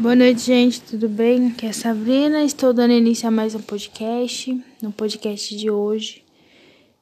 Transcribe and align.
Boa 0.00 0.14
noite, 0.14 0.42
gente, 0.42 0.80
tudo 0.80 1.08
bem? 1.08 1.48
Aqui 1.48 1.66
é 1.66 1.70
a 1.70 1.72
Sabrina, 1.72 2.44
estou 2.44 2.72
dando 2.72 2.92
início 2.92 3.26
a 3.26 3.32
mais 3.32 3.56
um 3.56 3.60
podcast. 3.60 4.56
No 4.80 4.92
podcast 4.92 5.56
de 5.56 5.72
hoje, 5.72 6.24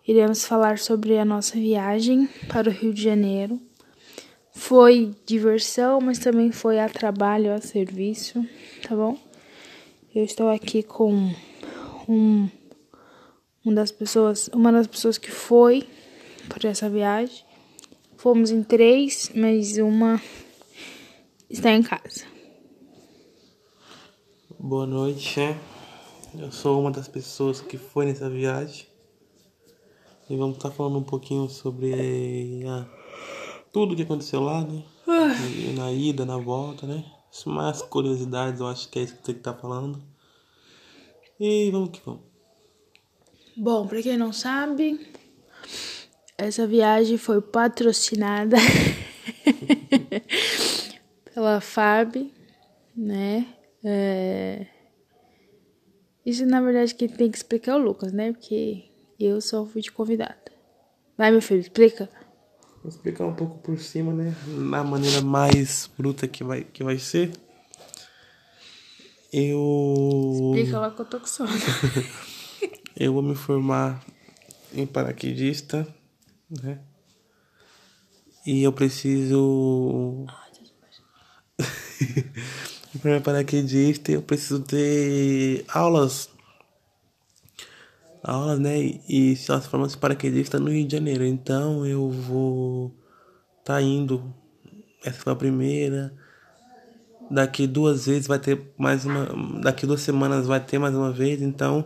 iremos 0.08 0.46
falar 0.46 0.78
sobre 0.78 1.18
a 1.18 1.24
nossa 1.24 1.56
viagem 1.56 2.26
para 2.48 2.70
o 2.70 2.72
Rio 2.72 2.94
de 2.94 3.02
Janeiro. 3.02 3.60
Foi 4.50 5.14
diversão, 5.26 6.00
mas 6.00 6.18
também 6.18 6.50
foi 6.50 6.80
a 6.80 6.88
trabalho, 6.88 7.52
a 7.52 7.60
serviço, 7.60 8.42
tá 8.88 8.96
bom? 8.96 9.18
Eu 10.14 10.24
estou 10.24 10.48
aqui 10.48 10.82
com 10.82 11.30
um, 12.08 12.48
um 13.62 13.74
das 13.74 13.92
pessoas, 13.92 14.48
uma 14.54 14.72
das 14.72 14.86
pessoas 14.86 15.18
que 15.18 15.30
foi 15.30 15.86
para 16.48 16.70
essa 16.70 16.88
viagem. 16.88 17.44
Fomos 18.16 18.50
em 18.50 18.62
três, 18.62 19.30
mas 19.34 19.76
uma 19.76 20.18
está 21.50 21.70
em 21.70 21.82
casa. 21.82 22.35
Boa 24.68 24.84
noite, 24.84 25.38
né? 25.38 25.56
Eu 26.36 26.50
sou 26.50 26.80
uma 26.80 26.90
das 26.90 27.06
pessoas 27.06 27.60
que 27.60 27.78
foi 27.78 28.04
nessa 28.04 28.28
viagem. 28.28 28.84
E 30.28 30.36
vamos 30.36 30.56
estar 30.56 30.72
falando 30.72 30.98
um 30.98 31.04
pouquinho 31.04 31.48
sobre 31.48 32.64
a, 32.66 32.84
tudo 33.72 33.94
que 33.94 34.02
aconteceu 34.02 34.40
lá, 34.40 34.62
né? 34.64 34.82
Na 35.76 35.92
ida, 35.92 36.26
na 36.26 36.36
volta, 36.36 36.84
né? 36.84 37.04
Mais 37.46 37.80
curiosidades, 37.80 38.58
eu 38.58 38.66
acho 38.66 38.88
que 38.88 38.98
é 38.98 39.02
isso 39.02 39.14
que 39.14 39.26
você 39.26 39.34
tá 39.34 39.54
falando. 39.54 40.02
E 41.38 41.70
vamos 41.70 41.90
que 41.90 42.00
vamos. 42.04 42.22
Bom, 43.56 43.86
para 43.86 44.02
quem 44.02 44.16
não 44.16 44.32
sabe, 44.32 44.98
essa 46.36 46.66
viagem 46.66 47.16
foi 47.16 47.40
patrocinada 47.40 48.56
pela 51.32 51.60
FAB, 51.60 52.32
né? 52.96 53.55
É... 53.88 54.66
Isso 56.24 56.44
na 56.44 56.60
verdade 56.60 56.92
quem 56.92 57.08
tem 57.08 57.30
que 57.30 57.36
explicar 57.36 57.72
é 57.72 57.74
o 57.76 57.78
Lucas, 57.78 58.12
né? 58.12 58.32
Porque 58.32 58.90
eu 59.18 59.40
só 59.40 59.64
fui 59.64 59.80
de 59.80 59.92
convidada. 59.92 60.52
Vai, 61.16 61.30
meu 61.30 61.40
filho, 61.40 61.60
explica. 61.60 62.10
Vou 62.82 62.90
explicar 62.90 63.24
um 63.24 63.34
pouco 63.34 63.58
por 63.58 63.78
cima, 63.78 64.12
né? 64.12 64.34
Na 64.48 64.82
maneira 64.82 65.20
mais 65.22 65.88
bruta 65.96 66.26
que 66.26 66.42
vai, 66.42 66.64
que 66.64 66.82
vai 66.82 66.98
ser. 66.98 67.30
Eu. 69.32 70.52
Explica 70.56 70.80
lá 70.80 70.90
que 70.90 71.00
eu 71.00 71.04
tô 71.04 71.20
com 71.20 71.26
sono. 71.26 71.50
eu 72.96 73.12
vou 73.12 73.22
me 73.22 73.36
formar 73.36 74.04
em 74.74 74.86
paraquedista, 74.86 75.86
né? 76.50 76.80
E 78.44 78.64
eu 78.64 78.72
preciso. 78.72 80.26
para 82.96 83.20
paraquedista 83.20 84.12
eu 84.12 84.22
preciso 84.22 84.60
ter 84.60 85.64
aulas. 85.68 86.28
Aulas 88.22 88.58
né 88.58 89.00
e 89.08 89.36
se 89.36 89.52
as 89.52 89.66
formas 89.66 89.92
de 89.92 89.98
paraquedista 89.98 90.58
no 90.58 90.70
Rio 90.70 90.86
de 90.86 90.96
Janeiro. 90.96 91.24
Então 91.24 91.86
eu 91.86 92.10
vou 92.10 92.94
tá 93.64 93.80
indo. 93.80 94.34
Essa 95.04 95.20
foi 95.20 95.32
a 95.32 95.36
primeira. 95.36 96.12
Daqui 97.30 97.66
duas 97.66 98.06
vezes 98.06 98.26
vai 98.26 98.38
ter 98.38 98.72
mais 98.78 99.04
uma 99.04 99.60
daqui 99.60 99.86
duas 99.86 100.00
semanas 100.00 100.46
vai 100.46 100.60
ter 100.60 100.78
mais 100.78 100.94
uma 100.94 101.12
vez. 101.12 101.42
Então 101.42 101.84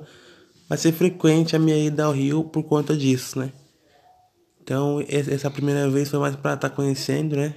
vai 0.69 0.79
ser 0.79 0.93
frequente 0.93 1.57
a 1.57 1.59
minha 1.59 1.77
ida 1.79 2.05
ao 2.05 2.13
Rio 2.13 2.45
por 2.45 2.63
conta 2.65 2.97
disso 2.97 3.39
né. 3.39 3.53
Então 4.63 5.05
essa 5.09 5.51
primeira 5.51 5.89
vez 5.91 6.09
foi 6.09 6.19
mais 6.19 6.37
para 6.37 6.55
estar 6.55 6.69
tá 6.69 6.75
conhecendo 6.75 7.37
né 7.37 7.55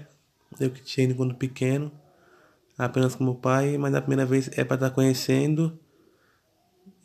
eu 0.59 0.70
que 0.72 0.81
tinha 0.81 1.06
ido 1.06 1.16
quando 1.16 1.36
pequeno 1.36 1.92
apenas 2.77 3.16
como 3.16 3.35
pai, 3.35 3.77
mas 3.77 3.93
a 3.93 4.02
primeira 4.02 4.25
vez 4.25 4.49
é 4.57 4.63
para 4.63 4.75
estar 4.75 4.89
tá 4.89 4.95
conhecendo. 4.95 5.77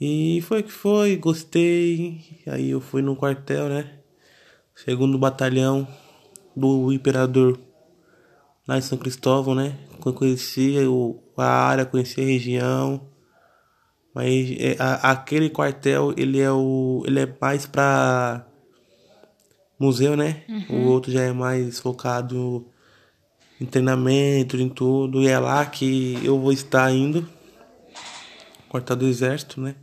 E 0.00 0.40
foi 0.42 0.62
que 0.62 0.70
foi, 0.70 1.16
gostei. 1.16 2.20
Aí 2.46 2.70
eu 2.70 2.80
fui 2.80 3.02
no 3.02 3.16
quartel, 3.16 3.68
né? 3.68 3.98
Segundo 4.74 5.18
batalhão 5.18 5.86
do 6.54 6.92
Imperador 6.92 7.58
lá 8.66 8.78
em 8.78 8.82
São 8.82 8.96
Cristóvão, 8.96 9.54
né? 9.54 9.76
Conhecia 10.00 10.82
a 11.36 11.44
área, 11.44 11.84
conhecia 11.84 12.22
a 12.22 12.26
região. 12.26 13.08
Mas 14.14 14.50
é, 14.58 14.76
a, 14.78 15.12
aquele 15.12 15.50
quartel, 15.50 16.14
ele 16.16 16.40
é 16.40 16.50
o 16.50 17.02
ele 17.06 17.20
é 17.20 17.36
mais 17.40 17.66
para 17.66 18.46
museu, 19.78 20.16
né? 20.16 20.42
Uhum. 20.48 20.84
O 20.84 20.88
outro 20.88 21.10
já 21.10 21.22
é 21.22 21.32
mais 21.32 21.78
focado 21.78 22.66
em 23.60 23.66
treinamento, 23.66 24.56
em 24.56 24.68
tudo. 24.68 25.22
E 25.22 25.28
é 25.28 25.38
lá 25.38 25.64
que 25.66 26.18
eu 26.24 26.38
vou 26.38 26.52
estar 26.52 26.90
indo. 26.92 27.28
Quartel 28.68 28.96
do 28.96 29.06
Exército, 29.06 29.60
né? 29.60 29.74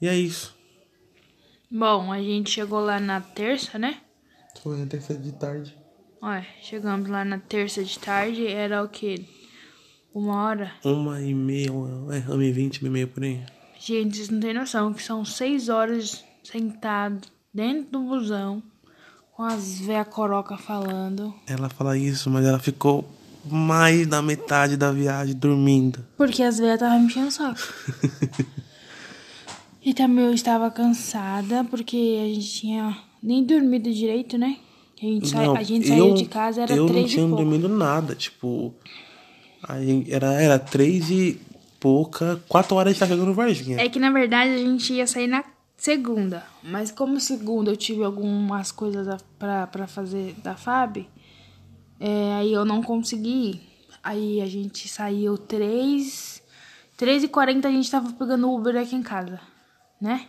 E 0.00 0.08
é 0.08 0.16
isso. 0.16 0.54
Bom, 1.70 2.12
a 2.12 2.18
gente 2.18 2.50
chegou 2.50 2.80
lá 2.80 2.98
na 3.00 3.20
terça, 3.20 3.78
né? 3.78 4.00
Foi 4.62 4.78
na 4.78 4.86
terça 4.86 5.14
de 5.14 5.32
tarde. 5.32 5.76
Olha, 6.22 6.46
chegamos 6.62 7.08
lá 7.08 7.24
na 7.24 7.38
terça 7.38 7.84
de 7.84 7.98
tarde, 7.98 8.46
era 8.46 8.82
o 8.82 8.88
quê? 8.88 9.24
Uma 10.14 10.44
hora? 10.44 10.72
Uma 10.82 11.20
e 11.20 11.34
meia, 11.34 11.68
é, 11.68 12.32
uma 12.32 12.44
e 12.44 12.52
vinte, 12.52 12.80
uma 12.80 12.88
e 12.88 12.90
meia 12.90 13.06
por 13.06 13.22
aí. 13.22 13.44
Gente, 13.78 14.16
vocês 14.16 14.30
não 14.30 14.40
têm 14.40 14.54
noção 14.54 14.94
que 14.94 15.02
são 15.02 15.24
seis 15.24 15.68
horas 15.68 16.24
sentado 16.42 17.28
dentro 17.52 17.92
do 17.92 18.00
busão 18.00 18.62
com 19.36 19.42
as 19.42 19.78
véia 19.80 20.02
coroca 20.02 20.56
falando. 20.56 21.34
Ela 21.46 21.68
fala 21.68 21.96
isso, 21.96 22.30
mas 22.30 22.46
ela 22.46 22.58
ficou 22.58 23.06
mais 23.44 24.06
da 24.06 24.22
metade 24.22 24.78
da 24.78 24.90
viagem 24.90 25.34
dormindo. 25.34 26.02
Porque 26.16 26.42
as 26.42 26.58
velhas 26.58 26.76
estavam 26.76 27.00
me 27.00 27.06
enchendo 27.06 27.28
o 27.28 27.30
saco. 27.30 27.60
e 29.84 29.92
também 29.92 30.24
eu 30.24 30.32
estava 30.32 30.70
cansada, 30.70 31.64
porque 31.64 32.18
a 32.24 32.34
gente 32.34 32.50
tinha 32.50 32.96
nem 33.22 33.44
dormido 33.44 33.92
direito, 33.92 34.38
né? 34.38 34.56
A 35.02 35.04
gente, 35.04 35.28
sa... 35.28 35.52
a 35.52 35.62
gente 35.62 35.86
saiu 35.86 36.14
de 36.14 36.24
casa, 36.24 36.62
era 36.62 36.74
eu 36.74 36.86
três 36.86 37.02
não 37.02 37.10
tinha 37.10 37.28
dormido 37.28 37.68
nada, 37.68 38.14
tipo... 38.14 38.74
Aí 39.68 40.06
era, 40.08 40.32
era 40.32 40.58
três 40.58 41.10
e 41.10 41.38
pouca, 41.78 42.40
quatro 42.48 42.74
horas 42.74 42.94
de 42.94 42.96
estar 42.96 43.06
chegando 43.06 43.26
no 43.26 43.34
Varginha. 43.34 43.78
É 43.82 43.88
que, 43.88 43.98
na 43.98 44.10
verdade, 44.10 44.54
a 44.54 44.58
gente 44.58 44.94
ia 44.94 45.06
sair 45.06 45.26
na 45.26 45.44
segunda. 45.76 46.44
Mas 46.62 46.90
como 46.90 47.20
segunda 47.20 47.70
eu 47.70 47.76
tive 47.76 48.02
algumas 48.02 48.72
coisas 48.72 49.06
para 49.38 49.86
fazer 49.86 50.34
da 50.42 50.56
FAB, 50.56 51.06
é, 52.00 52.34
aí 52.34 52.52
eu 52.52 52.64
não 52.64 52.82
consegui 52.82 53.50
ir. 53.50 53.76
Aí 54.02 54.40
a 54.40 54.46
gente 54.46 54.88
saiu 54.88 55.36
três 55.36 56.42
três 56.96 57.22
e 57.22 57.28
quarenta 57.28 57.68
a 57.68 57.70
gente 57.70 57.90
tava 57.90 58.12
pegando 58.12 58.50
Uber 58.50 58.76
aqui 58.76 58.94
em 58.96 59.02
casa, 59.02 59.40
né? 60.00 60.28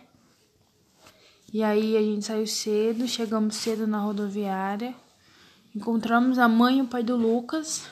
E 1.52 1.62
aí 1.62 1.96
a 1.96 2.00
gente 2.00 2.26
saiu 2.26 2.46
cedo, 2.46 3.08
chegamos 3.08 3.56
cedo 3.56 3.86
na 3.86 4.00
rodoviária, 4.00 4.94
encontramos 5.74 6.38
a 6.38 6.46
mãe 6.46 6.78
e 6.78 6.82
o 6.82 6.86
pai 6.86 7.02
do 7.02 7.16
Lucas. 7.16 7.86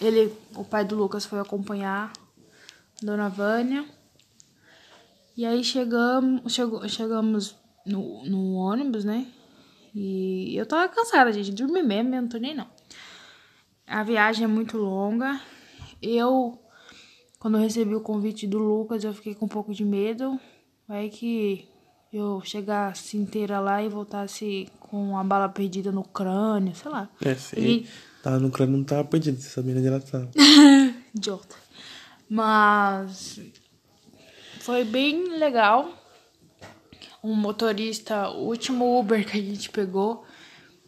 Ele, 0.00 0.32
o 0.56 0.64
pai 0.64 0.84
do 0.84 0.96
Lucas 0.96 1.24
foi 1.24 1.38
acompanhar 1.38 2.12
a 3.00 3.06
Dona 3.06 3.28
Vânia. 3.28 3.84
E 5.40 5.46
aí 5.46 5.64
chegamos, 5.64 6.52
chegou, 6.52 6.86
chegamos 6.86 7.56
no, 7.86 8.22
no 8.26 8.56
ônibus, 8.56 9.06
né? 9.06 9.26
E 9.94 10.54
eu 10.54 10.66
tava 10.66 10.86
cansada, 10.86 11.32
gente. 11.32 11.50
Dormi 11.50 11.82
mesmo, 11.82 12.14
eu 12.14 12.20
não 12.20 12.28
tô 12.28 12.36
nem 12.36 12.54
não. 12.54 12.66
A 13.86 14.02
viagem 14.02 14.44
é 14.44 14.46
muito 14.46 14.76
longa. 14.76 15.40
Eu, 16.02 16.58
quando 17.38 17.56
eu 17.56 17.62
recebi 17.62 17.94
o 17.94 18.02
convite 18.02 18.46
do 18.46 18.58
Lucas, 18.58 19.02
eu 19.02 19.14
fiquei 19.14 19.34
com 19.34 19.46
um 19.46 19.48
pouco 19.48 19.72
de 19.72 19.82
medo. 19.82 20.38
Vai 20.86 21.08
que 21.08 21.66
eu 22.12 22.42
chegasse 22.44 23.16
inteira 23.16 23.60
lá 23.60 23.82
e 23.82 23.88
voltasse 23.88 24.68
com 24.78 25.16
a 25.16 25.24
bala 25.24 25.48
perdida 25.48 25.90
no 25.90 26.04
crânio, 26.04 26.74
sei 26.74 26.90
lá. 26.90 27.08
É, 27.22 27.34
sim. 27.34 27.60
E... 27.62 27.86
Tava 28.22 28.38
no 28.38 28.50
crânio, 28.50 28.76
não 28.76 28.84
tava 28.84 29.04
perdido, 29.04 29.40
você 29.40 29.48
sabia 29.48 29.74
onde 29.74 29.86
ela 29.86 30.00
tava. 30.00 30.30
Idiota. 31.16 31.56
Mas 32.28 33.40
foi 34.60 34.84
bem 34.84 35.38
legal. 35.38 35.90
Um 37.22 37.34
motorista, 37.34 38.28
o 38.30 38.46
último 38.46 38.98
Uber 38.98 39.26
que 39.26 39.38
a 39.38 39.42
gente 39.42 39.68
pegou, 39.70 40.24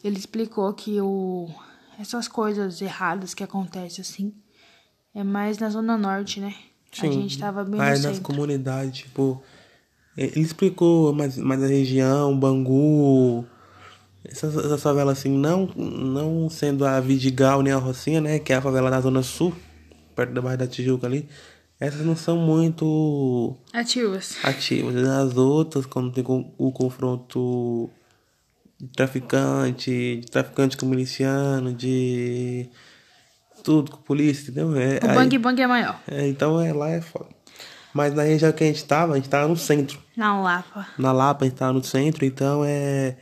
ele 0.03 0.17
explicou 0.17 0.73
que 0.73 1.01
o, 1.01 1.49
essas 1.99 2.29
coisas 2.29 2.81
erradas 2.81 3.35
que 3.35 3.43
acontecem 3.43 4.01
assim 4.03 4.35
é 5.15 5.23
mais 5.23 5.59
na 5.59 5.69
Zona 5.69 5.99
Norte, 5.99 6.41
né? 6.41 6.55
Sim, 6.91 7.09
a 7.09 7.13
gente 7.13 7.39
tava 7.39 7.65
bem 7.65 7.77
mais 7.77 8.05
nas 8.05 8.19
comunidades, 8.19 9.01
tipo. 9.01 9.43
Ele 10.17 10.41
explicou 10.41 11.15
mais, 11.15 11.39
mais 11.39 11.63
a 11.63 11.67
região, 11.67 12.39
Bangu, 12.39 13.47
essas, 14.23 14.55
essas 14.57 14.83
favelas 14.83 15.19
assim, 15.19 15.31
não, 15.31 15.67
não 15.75 16.51
sendo 16.51 16.85
a 16.85 17.01
Vidigal 17.01 17.63
nem 17.63 17.73
a 17.73 17.79
Rocinha, 17.79 18.21
né? 18.21 18.39
Que 18.39 18.53
é 18.53 18.57
a 18.57 18.61
favela 18.61 18.91
da 18.91 19.01
Zona 19.01 19.23
Sul, 19.23 19.55
perto 20.15 20.35
da 20.35 20.43
Barra 20.43 20.57
da 20.57 20.67
Tijuca 20.67 21.07
ali 21.07 21.27
essas 21.85 22.05
não 22.07 22.15
são 22.17 22.37
muito 22.37 23.57
ativas. 23.73 24.37
Ativas. 24.45 24.95
As 24.97 25.37
outras, 25.37 25.85
quando 25.87 26.13
tem 26.13 26.25
o 26.59 26.71
confronto 26.73 27.91
de 28.81 28.89
traficante, 28.89 30.21
de 30.21 30.31
traficante 30.31 30.77
com 30.77 30.87
miliciano, 30.87 31.73
de 31.73 32.69
tudo 33.65 33.91
com 33.93 33.99
polícia, 33.99 34.43
entendeu? 34.51 34.77
É, 34.77 34.99
O 35.05 35.09
aí- 35.11 35.15
bang 35.17 35.39
bang 35.39 35.63
é 35.63 35.67
maior. 35.67 36.01
é, 36.09 36.27
então 36.29 36.61
é, 36.61 36.73
lá 36.73 36.89
é 36.91 37.01
foda. 37.01 37.29
Mas 37.95 38.15
na 38.15 38.23
região 38.23 38.51
que 38.53 38.65
a 38.65 38.67
gente 38.67 38.85
tava, 38.85 39.13
a 39.13 39.17
gente 39.17 39.29
tava 39.29 39.49
no 39.49 39.57
centro. 39.57 39.99
Na 40.17 40.41
Lapa. 40.41 40.87
Na 40.99 41.13
Lapa 41.13 41.45
a 41.45 41.49
gente 41.49 41.59
tava 41.59 41.73
no 41.75 41.85
centro, 41.85 42.25
então 42.25 42.65
é 42.65 43.17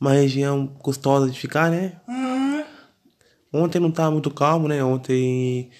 uma 0.00 0.12
região 0.12 0.66
custosa 0.66 1.28
de 1.30 1.38
ficar, 1.38 1.70
né? 1.70 1.96
Ontem 3.52 3.78
não 3.80 3.90
tava 3.90 4.10
muito 4.10 4.30
calmo, 4.30 4.68
né? 4.68 4.82
Ontem, 4.82 5.70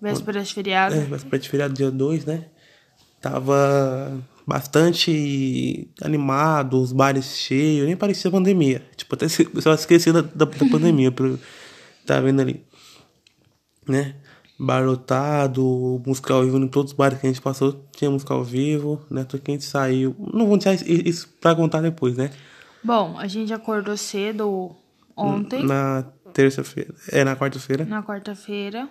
Véspera 0.00 0.42
de 0.42 0.52
feriado. 0.54 0.94
é, 0.94 1.06
mas 1.08 1.24
pra 1.24 1.38
feriado 1.40 1.74
dia 1.74 1.90
2, 1.90 2.24
né? 2.24 2.44
Tava 3.20 4.22
bastante 4.46 5.88
animado, 6.02 6.80
os 6.80 6.92
bares 6.92 7.36
cheios, 7.38 7.86
nem 7.86 7.96
parecia 7.96 8.30
pandemia. 8.30 8.82
Tipo, 8.96 9.14
até 9.14 9.28
se- 9.28 9.48
só 9.60 9.74
esqueci 9.74 10.12
da, 10.12 10.20
da, 10.20 10.44
da 10.44 10.68
pandemia, 10.70 11.10
pra, 11.10 11.30
tá 12.04 12.20
vendo 12.20 12.40
ali. 12.40 12.64
Né? 13.88 14.14
Bar 14.58 14.84
lotado, 14.84 16.00
música 16.06 16.32
ao 16.34 16.42
vivo 16.44 16.58
em 16.58 16.68
todos 16.68 16.92
os 16.92 16.96
bares 16.96 17.18
que 17.18 17.26
a 17.26 17.30
gente 17.30 17.42
passou, 17.42 17.84
tinha 17.92 18.10
música 18.10 18.32
ao 18.32 18.42
vivo, 18.42 19.04
né? 19.10 19.24
Tudo 19.24 19.42
que 19.42 19.50
a 19.50 19.54
gente 19.54 19.64
saiu. 19.64 20.14
Não 20.32 20.46
vou 20.46 20.56
deixar 20.56 20.74
isso- 20.74 20.84
isso 20.88 21.28
pra 21.40 21.54
contar 21.54 21.80
depois, 21.82 22.16
né? 22.16 22.30
Bom, 22.82 23.18
a 23.18 23.26
gente 23.26 23.52
acordou 23.52 23.96
cedo 23.96 24.74
ontem, 25.16 25.62
Na 25.64 26.04
terça-feira. 26.32 26.94
É, 27.10 27.22
na 27.24 27.36
quarta-feira. 27.36 27.84
na 27.84 28.02
quarta-feira. 28.02 28.88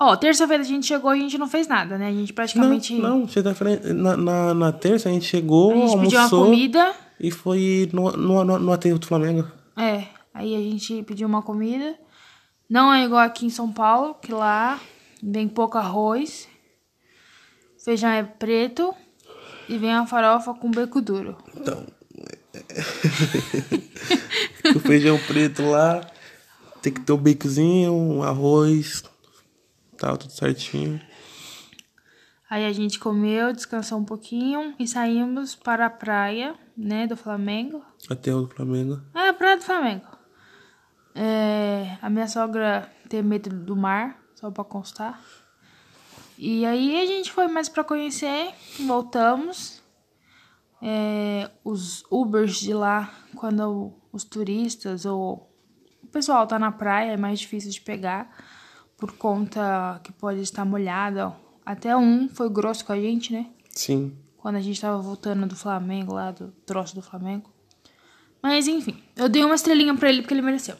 Ó, 0.00 0.16
terça-feira 0.16 0.62
a 0.62 0.66
gente 0.66 0.86
chegou 0.86 1.12
e 1.12 1.18
a 1.18 1.22
gente 1.22 1.36
não 1.38 1.48
fez 1.48 1.66
nada, 1.66 1.98
né? 1.98 2.06
A 2.06 2.12
gente 2.12 2.28
Não, 2.28 2.34
praticamente. 2.34 2.94
não, 2.94 3.28
sexta-feira. 3.28 3.92
Na, 3.92 4.16
na, 4.16 4.54
na 4.54 4.72
terça 4.72 5.08
a 5.08 5.12
gente 5.12 5.24
chegou, 5.24 5.72
a 5.72 5.74
gente 5.74 5.90
almoçou 5.90 6.02
pediu 6.02 6.20
uma 6.20 6.30
comida. 6.46 6.94
e 7.18 7.30
foi 7.32 7.90
no, 7.92 8.12
no, 8.12 8.44
no, 8.44 8.58
no 8.60 8.72
aterro 8.72 8.98
do 8.98 9.06
Flamengo. 9.06 9.48
É, 9.76 10.04
aí 10.32 10.54
a 10.54 10.60
gente 10.60 11.02
pediu 11.02 11.26
uma 11.26 11.42
comida. 11.42 11.96
Não 12.70 12.92
é 12.92 13.04
igual 13.04 13.22
aqui 13.22 13.46
em 13.46 13.50
São 13.50 13.72
Paulo, 13.72 14.14
que 14.14 14.30
lá 14.30 14.78
vem 15.20 15.48
pouco 15.48 15.78
arroz, 15.78 16.46
feijão 17.84 18.10
é 18.10 18.22
preto 18.22 18.94
e 19.68 19.76
vem 19.78 19.92
a 19.92 20.06
farofa 20.06 20.54
com 20.54 20.70
beco 20.70 21.00
duro. 21.00 21.36
Então. 21.56 21.84
o 24.76 24.80
feijão 24.80 25.18
preto 25.26 25.62
lá. 25.70 26.00
Tem 26.80 26.92
que 26.92 27.00
ter 27.00 27.12
o 27.12 27.16
bicozinho, 27.16 27.92
um 27.92 28.22
arroz. 28.22 29.02
Tal, 29.98 30.16
tudo 30.16 30.32
certinho. 30.32 31.00
Aí 32.48 32.64
a 32.64 32.72
gente 32.72 32.98
comeu, 32.98 33.52
descansou 33.52 33.98
um 33.98 34.04
pouquinho 34.04 34.74
e 34.78 34.86
saímos 34.86 35.54
para 35.54 35.86
a 35.86 35.90
praia, 35.90 36.54
né, 36.76 37.06
do 37.06 37.16
Flamengo. 37.16 37.84
Aterro 38.08 38.42
do 38.42 38.54
Flamengo. 38.54 39.02
É, 39.14 39.28
a 39.28 39.34
praia 39.34 39.56
do 39.56 39.64
Flamengo. 39.64 40.06
É, 41.14 41.98
a 42.00 42.08
minha 42.08 42.28
sogra 42.28 42.90
tem 43.08 43.22
medo 43.22 43.50
do 43.50 43.76
mar, 43.76 44.18
só 44.34 44.50
pra 44.50 44.64
constar. 44.64 45.20
E 46.38 46.64
aí 46.64 47.00
a 47.00 47.06
gente 47.06 47.32
foi 47.32 47.48
mais 47.48 47.68
pra 47.68 47.82
conhecer, 47.82 48.54
voltamos. 48.86 49.82
É, 50.80 51.50
os 51.64 52.04
Ubers 52.08 52.60
de 52.60 52.72
lá, 52.72 53.12
quando 53.34 53.92
os 54.12 54.22
turistas 54.22 55.04
ou 55.04 55.52
o 56.02 56.06
pessoal 56.06 56.46
tá 56.46 56.58
na 56.58 56.70
praia, 56.70 57.12
é 57.12 57.16
mais 57.16 57.40
difícil 57.40 57.72
de 57.72 57.80
pegar, 57.80 58.30
por 58.98 59.12
conta 59.12 60.00
que 60.02 60.12
pode 60.12 60.40
estar 60.40 60.64
molhada. 60.64 61.32
Até 61.64 61.96
um 61.96 62.28
foi 62.28 62.50
grosso 62.50 62.84
com 62.84 62.92
a 62.92 63.00
gente, 63.00 63.32
né? 63.32 63.46
Sim. 63.70 64.12
quando 64.38 64.56
a 64.56 64.60
gente 64.60 64.80
tava 64.80 64.98
voltando 64.98 65.46
do 65.46 65.54
Flamengo, 65.56 66.14
lá 66.14 66.30
do 66.32 66.48
troço 66.66 66.94
do 66.94 67.02
Flamengo. 67.02 67.48
Mas 68.42 68.66
enfim, 68.66 68.96
eu 69.16 69.28
dei 69.28 69.44
uma 69.44 69.54
estrelinha 69.54 69.94
pra 69.96 70.08
ele 70.08 70.22
porque 70.22 70.34
ele 70.34 70.42
mereceu. 70.42 70.74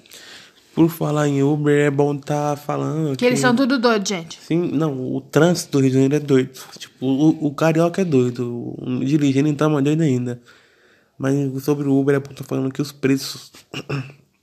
Por 0.74 0.88
falar 0.88 1.26
em 1.28 1.42
Uber, 1.42 1.76
é 1.86 1.90
bom 1.90 2.16
tá 2.16 2.54
falando 2.56 3.16
Que 3.16 3.24
eles 3.24 3.40
são 3.40 3.54
tudo 3.54 3.78
doidos, 3.78 4.08
gente. 4.08 4.38
Sim, 4.40 4.70
não, 4.72 5.14
o 5.16 5.20
trânsito 5.20 5.72
do 5.72 5.80
Rio 5.80 5.88
de 5.90 5.94
Janeiro 5.94 6.14
é 6.16 6.20
doido. 6.20 6.50
Tipo, 6.78 7.04
o, 7.06 7.46
o 7.46 7.54
carioca 7.54 8.00
é 8.00 8.04
doido. 8.04 8.74
O 8.78 9.04
dirigindo 9.04 9.48
então 9.48 9.68
é 9.68 9.72
mais 9.72 9.84
doido 9.84 10.02
ainda. 10.02 10.40
Mas 11.18 11.64
sobre 11.64 11.88
o 11.88 11.98
Uber, 11.98 12.14
é 12.14 12.20
bom 12.20 12.32
tá 12.32 12.44
falando 12.44 12.72
que 12.72 12.80
os 12.80 12.92
preços 12.92 13.50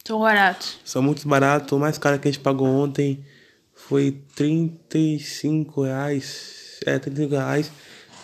São 0.06 0.19
baratos. 0.19 0.78
são 0.83 1.01
muito 1.01 1.25
baratos. 1.28 1.71
O 1.71 1.80
mais 1.80 1.98
caro 1.98 2.19
que 2.19 2.28
a 2.28 2.31
gente 2.31 2.42
pagou 2.44 2.68
ontem 2.68 3.24
foi 3.88 4.20
35 4.36 5.84
reais. 5.84 6.80
É, 6.86 6.98
35 6.98 7.32
reais. 7.36 7.72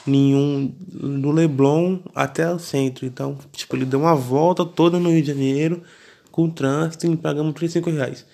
Nenhum 0.05 0.73
do 0.77 1.31
Leblon 1.31 1.99
até 2.15 2.51
o 2.51 2.57
centro. 2.57 3.05
Então, 3.05 3.37
tipo, 3.51 3.75
ele 3.75 3.85
deu 3.85 3.99
uma 3.99 4.15
volta 4.15 4.65
toda 4.65 4.99
no 4.99 5.09
Rio 5.09 5.21
de 5.21 5.27
Janeiro 5.27 5.83
com 6.31 6.49
trânsito 6.49 7.05
e 7.05 7.15
pagamos 7.15 7.53
35 7.53 7.89
reais. 7.91 8.25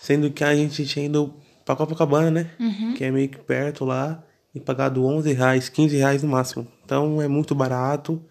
Sendo 0.00 0.30
que 0.30 0.42
a 0.42 0.54
gente 0.54 0.86
tinha 0.86 1.04
ido 1.04 1.34
pra 1.64 1.76
Copacabana, 1.76 2.30
né? 2.30 2.50
Que 2.94 3.04
é 3.04 3.10
meio 3.10 3.28
que 3.28 3.38
perto 3.38 3.84
lá. 3.84 4.22
E 4.54 4.60
pagado 4.60 5.04
11 5.04 5.32
reais, 5.34 5.68
15 5.68 5.96
reais 5.96 6.22
no 6.22 6.30
máximo. 6.30 6.66
Então 6.84 7.20
é 7.20 7.28
muito 7.28 7.54
barato. 7.54 8.22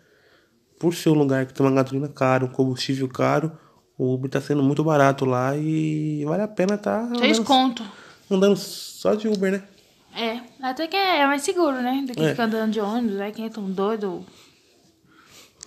Por 0.79 0.95
ser 0.95 1.09
um 1.09 1.13
lugar 1.13 1.45
que 1.45 1.53
tem 1.53 1.65
uma 1.65 1.71
gasolina 1.71 2.07
cara, 2.07 2.45
um 2.45 2.47
combustível 2.47 3.07
caro, 3.07 3.51
o 3.97 4.13
Uber 4.13 4.29
tá 4.29 4.39
sendo 4.39 4.63
muito 4.63 4.83
barato 4.83 5.25
lá 5.25 5.55
e 5.55 6.23
vale 6.25 6.43
a 6.43 6.47
pena 6.47 6.77
tá 6.77 7.07
Seis 7.17 7.39
andando, 7.39 7.45
conto. 7.45 7.83
Andando 8.29 8.55
só 8.57 9.13
de 9.15 9.27
Uber, 9.27 9.51
né? 9.51 9.63
É, 10.15 10.39
até 10.61 10.87
que 10.87 10.95
é 10.95 11.25
mais 11.27 11.41
seguro, 11.43 11.81
né? 11.81 12.03
Do 12.07 12.13
que 12.13 12.21
É. 12.23 12.29
ficar 12.31 12.45
andando 12.45 12.71
de 12.71 12.79
ônibus, 12.79 13.19
aí 13.19 13.31
quem 13.31 13.45
é 13.45 13.49
tão 13.49 13.69
doido. 13.69 14.25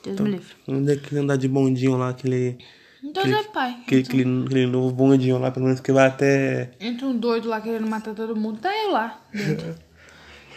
Deus 0.02 0.18
me 0.20 0.30
livre. 0.30 0.54
Ainda 0.66 0.96
que 0.96 1.16
andar 1.16 1.36
de 1.36 1.46
bondinho 1.46 1.96
lá, 1.96 2.08
aquele, 2.08 2.58
Então 3.04 3.22
é 3.24 3.42
pai. 3.44 3.76
aquele, 3.82 4.02
aquele, 4.02 4.44
aquele 4.44 4.66
novo 4.66 4.90
bondinho 4.92 5.38
lá, 5.38 5.50
pelo 5.50 5.66
menos 5.66 5.80
que 5.80 5.92
vai 5.92 6.06
até. 6.06 6.70
Entra 6.80 7.06
um 7.06 7.16
doido 7.16 7.48
lá 7.48 7.60
querendo 7.60 7.86
matar 7.86 8.14
todo 8.14 8.34
mundo, 8.34 8.58
tá 8.60 8.70
eu 8.76 8.92
lá. 8.92 9.20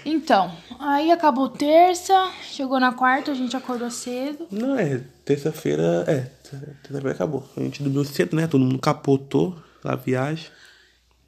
Então, 0.06 0.52
aí 0.80 1.12
acabou 1.12 1.48
terça, 1.48 2.30
chegou 2.42 2.78
na 2.78 2.92
quarta, 2.92 3.32
a 3.32 3.34
gente 3.34 3.56
acordou 3.56 3.90
cedo. 3.90 4.46
Não, 4.52 4.78
é, 4.78 5.02
terça-feira. 5.24 6.04
É, 6.08 6.30
terça-feira 6.44 7.12
acabou. 7.12 7.48
A 7.56 7.62
gente 7.62 7.82
dormiu 7.82 8.04
cedo, 8.04 8.36
né? 8.36 8.46
Todo 8.46 8.66
mundo 8.66 8.80
capotou 8.80 9.56
a 9.82 9.96
viagem. 9.96 10.48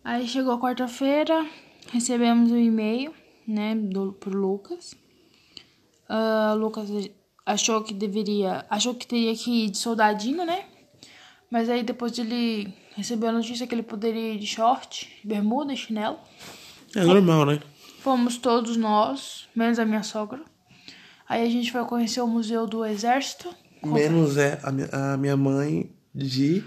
Aí 0.06 0.28
chegou 0.28 0.60
quarta-feira, 0.60 1.50
recebemos 1.92 2.52
um 2.52 2.58
e-mail, 2.58 3.12
né, 3.48 3.74
do, 3.74 4.14
pro 4.14 4.38
Lucas. 4.38 4.94
O 6.08 6.56
Lucas 6.60 6.88
achou 7.44 7.82
que 7.82 7.92
deveria, 7.92 8.64
achou 8.70 8.94
que 8.94 9.08
teria 9.08 9.36
que 9.36 9.66
ir 9.66 9.72
de 9.72 9.80
soldadinho, 9.80 10.46
né? 10.46 10.66
Mas 11.50 11.72
aí 11.72 11.82
depois 11.82 12.20
ele 12.20 12.72
recebeu 12.96 13.30
a 13.30 13.32
notícia 13.32 13.66
que 13.66 13.74
ele 13.74 13.82
poderia 13.82 14.34
ir 14.34 14.38
de 14.38 14.46
short, 14.46 15.12
bermuda 15.24 15.74
e 15.74 15.78
chinelo. 15.78 16.20
É 16.96 17.04
normal, 17.04 17.48
né? 17.48 17.60
Fomos 18.02 18.38
todos 18.38 18.78
nós, 18.78 19.50
menos 19.56 19.80
a 19.80 19.86
minha 19.86 20.04
sogra. 20.04 20.44
Aí 21.28 21.44
a 21.44 21.50
gente 21.50 21.72
foi 21.72 21.84
conhecer 21.86 22.22
o 22.22 22.28
Museu 22.28 22.68
do 22.68 22.86
Exército. 22.86 23.52
Menos 23.84 24.38
é 24.38 24.60
a 24.62 24.72
minha, 24.72 24.90
a 24.92 25.18
minha 25.18 25.36
mãe 25.36 25.92
de 26.14 26.64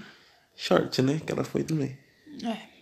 short, 0.56 1.00
né? 1.02 1.20
Que 1.24 1.30
ela 1.30 1.44
foi 1.44 1.62
também. 1.62 1.96
É. 2.44 2.77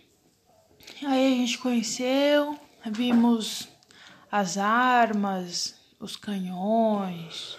Aí 1.05 1.33
a 1.33 1.37
gente 1.37 1.57
conheceu, 1.57 2.57
vimos 2.91 3.67
as 4.31 4.57
armas, 4.57 5.75
os 5.99 6.15
canhões, 6.15 7.57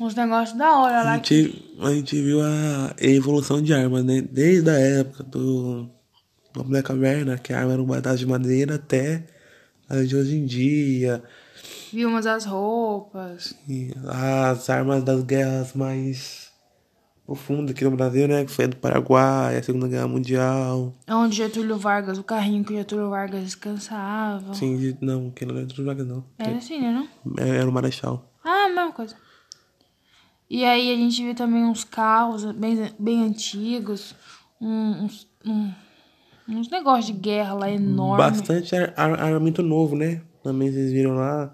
uns 0.00 0.14
negócios 0.14 0.56
da 0.56 0.78
hora 0.78 1.00
A 1.00 1.04
lá. 1.04 1.14
gente, 1.16 1.74
a 1.80 1.90
gente 1.90 2.20
viu 2.20 2.40
a 2.42 2.94
evolução 2.98 3.60
de 3.62 3.72
armas, 3.74 4.04
né? 4.04 4.20
Desde 4.22 4.70
a 4.70 4.78
época 4.78 5.22
do 5.24 5.90
Homem 6.56 6.72
da 6.72 6.82
Caverna, 6.82 7.38
que 7.38 7.52
a 7.52 7.58
arma 7.60 7.72
era 7.72 7.82
um 7.82 7.88
pedaço 7.88 8.18
de 8.18 8.26
madeira, 8.26 8.76
até 8.76 9.26
as 9.88 10.08
de 10.08 10.16
hoje 10.16 10.36
em 10.36 10.46
dia. 10.46 11.22
Vimos 11.92 12.26
as 12.26 12.44
roupas. 12.44 13.54
E 13.68 13.92
as 14.06 14.70
armas 14.70 15.02
das 15.04 15.22
guerras 15.24 15.74
mais 15.74 16.51
profundas 17.26 17.70
aqui 17.74 17.84
no 17.84 17.92
Brasil, 17.92 18.26
né? 18.28 18.44
Que 18.44 18.50
foi 18.50 18.66
do 18.66 18.76
Paraguai, 18.76 19.56
a 19.56 19.62
Segunda 19.62 19.88
Guerra 19.88 20.08
Mundial. 20.08 20.94
Onde 21.08 21.36
Getúlio 21.36 21.76
Vargas, 21.78 22.18
o 22.18 22.24
carrinho 22.24 22.64
que 22.64 22.74
Getúlio 22.74 23.08
Vargas 23.10 23.42
descansava. 23.42 24.52
Sim, 24.54 24.96
não, 25.00 25.30
que 25.30 25.44
não 25.46 25.56
era 25.56 25.66
do 25.66 25.84
Vargas, 25.84 26.06
não. 26.06 26.24
Era 26.38 26.56
assim, 26.56 26.80
né, 26.80 26.90
não? 27.24 27.36
Era 27.44 27.68
o 27.68 27.72
Marechal. 27.72 28.24
Ah, 28.44 28.66
mesma 28.68 28.92
coisa. 28.92 29.14
E 30.50 30.64
aí 30.64 30.92
a 30.92 30.96
gente 30.96 31.22
viu 31.22 31.34
também 31.34 31.64
uns 31.64 31.84
carros 31.84 32.44
bem, 32.52 32.92
bem 32.98 33.22
antigos, 33.24 34.14
uns, 34.60 35.26
um- 35.46 35.72
uns 36.48 36.68
negócios 36.68 37.06
de 37.06 37.12
guerra 37.14 37.54
lá 37.54 37.70
enormes. 37.70 38.38
Bastante 38.40 38.76
ar- 38.76 38.92
ar- 38.96 39.18
armamento 39.20 39.62
novo, 39.62 39.96
né? 39.96 40.20
Também 40.42 40.70
vocês 40.70 40.92
viram 40.92 41.14
lá. 41.14 41.50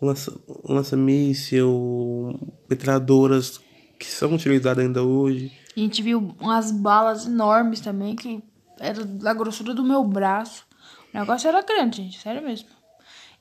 Lança, 0.00 0.32
lança-míssel, 0.64 2.38
metralhadoras 2.68 3.60
que 4.00 4.06
são 4.06 4.34
utilizadas 4.34 4.82
ainda 4.82 5.02
hoje. 5.02 5.52
A 5.76 5.78
gente 5.78 6.02
viu 6.02 6.34
umas 6.40 6.72
balas 6.72 7.26
enormes 7.26 7.80
também, 7.80 8.16
que 8.16 8.42
era 8.78 9.04
da 9.04 9.34
grossura 9.34 9.74
do 9.74 9.84
meu 9.84 10.02
braço. 10.02 10.64
O 11.12 11.18
negócio 11.18 11.46
era 11.46 11.60
grande, 11.60 11.98
gente, 11.98 12.18
sério 12.18 12.42
mesmo. 12.42 12.70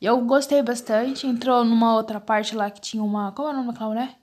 E 0.01 0.05
eu 0.05 0.19
gostei 0.25 0.61
bastante. 0.61 1.25
Entrou 1.25 1.63
numa 1.63 1.95
outra 1.95 2.19
parte 2.19 2.55
lá 2.55 2.69
que 2.69 2.81
tinha 2.81 3.01
uma. 3.01 3.31
Como 3.31 3.47
é 3.47 3.51
o 3.51 3.55
nome 3.55 3.67
daquela 3.71 3.89
mulher? 3.89 4.17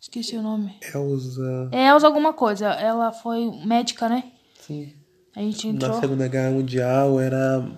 Esqueci 0.00 0.36
o 0.36 0.42
nome. 0.42 0.78
Elza. 0.94 1.68
É 1.72 1.88
Elza 1.88 2.06
alguma 2.06 2.32
coisa. 2.32 2.68
Ela 2.68 3.12
foi 3.12 3.50
médica, 3.64 4.08
né? 4.08 4.32
Sim. 4.60 4.94
A 5.34 5.40
gente 5.40 5.66
Na 5.66 5.74
entrou. 5.74 6.00
Segunda 6.00 6.28
Guerra 6.28 6.52
Mundial 6.52 7.18
era 7.18 7.76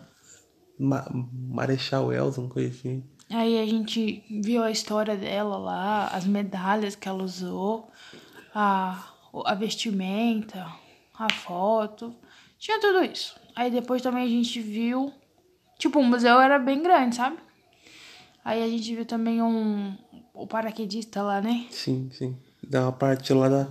Ma 0.79 1.07
Marechal 1.11 2.13
Elson, 2.13 2.49
coisa 2.49 2.69
assim. 2.69 3.03
Aí 3.29 3.61
a 3.61 3.67
gente 3.67 4.23
viu 4.31 4.63
a 4.63 4.71
história 4.71 5.17
dela 5.17 5.57
lá, 5.57 6.09
as 6.09 6.25
medalhas 6.25 6.95
que 6.95 7.09
ela 7.09 7.23
usou, 7.23 7.91
a, 8.55 9.05
a 9.45 9.55
vestimenta, 9.55 10.67
a 11.19 11.33
foto. 11.33 12.15
Tinha 12.59 12.81
tudo 12.81 13.05
isso. 13.05 13.35
Aí 13.55 13.71
depois 13.71 14.01
também 14.01 14.25
a 14.25 14.29
gente 14.29 14.61
viu. 14.61 15.13
Tipo, 15.79 15.99
o 15.99 16.05
museu 16.05 16.41
era 16.41 16.59
bem 16.59 16.83
grande, 16.83 17.17
sabe? 17.17 17.37
Aí 18.45 18.63
a 18.63 18.69
gente 18.69 18.95
viu 18.95 19.05
também 19.05 19.43
um. 19.43 19.97
O 20.33 20.47
paraquedista 20.47 21.23
lá, 21.23 21.41
né? 21.41 21.67
Sim, 21.71 22.11
sim. 22.13 22.37
Dá 22.63 22.83
uma 22.83 22.93
parte 22.93 23.33
lá 23.33 23.49
da. 23.49 23.69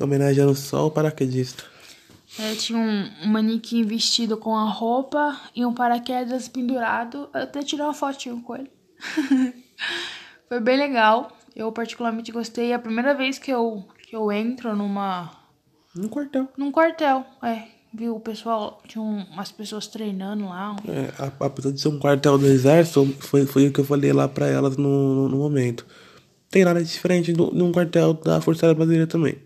homenageando 0.00 0.54
só 0.54 0.86
o 0.86 0.90
paraquedista. 0.90 1.64
É, 2.38 2.54
tinha 2.56 2.78
um, 2.78 3.10
um 3.24 3.28
manequim 3.28 3.84
vestido 3.84 4.36
com 4.36 4.54
a 4.54 4.68
roupa 4.68 5.40
e 5.54 5.64
um 5.64 5.72
paraquedas 5.72 6.46
pendurado. 6.46 7.30
Eu 7.32 7.42
até 7.42 7.62
tirei 7.62 7.84
uma 7.84 7.94
fotinho 7.94 8.42
com 8.42 8.54
ele. 8.54 8.77
Foi 10.48 10.60
bem 10.60 10.76
legal. 10.78 11.36
Eu 11.54 11.70
particularmente 11.72 12.32
gostei. 12.32 12.72
É 12.72 12.74
a 12.74 12.78
primeira 12.78 13.14
vez 13.14 13.38
que 13.38 13.50
eu, 13.50 13.84
que 14.08 14.14
eu 14.14 14.30
entro 14.32 14.74
numa. 14.76 15.30
No 15.94 16.08
quartel. 16.08 16.48
num 16.56 16.70
quartel. 16.70 17.24
É. 17.42 17.62
Viu 17.92 18.16
o 18.16 18.20
pessoal. 18.20 18.82
Tinha 18.86 19.02
um- 19.02 19.24
umas 19.32 19.50
pessoas 19.50 19.86
treinando 19.86 20.44
lá. 20.48 20.76
É, 20.86 21.10
apesar 21.40 21.72
de 21.72 21.80
ser 21.80 21.88
um 21.88 21.98
quartel 21.98 22.36
do 22.38 22.46
exército, 22.46 23.06
foi, 23.20 23.46
foi 23.46 23.68
o 23.68 23.72
que 23.72 23.80
eu 23.80 23.84
falei 23.84 24.12
lá 24.12 24.28
pra 24.28 24.46
elas 24.46 24.76
no, 24.76 25.14
no, 25.14 25.28
no 25.28 25.36
momento. 25.38 25.86
Tem 26.50 26.64
nada 26.64 26.82
diferente 26.82 27.32
de 27.32 27.40
um 27.42 27.72
quartel 27.72 28.14
da 28.14 28.40
Força 28.40 28.66
Aérea 28.66 28.76
Brasileira 28.76 29.06
também. 29.06 29.36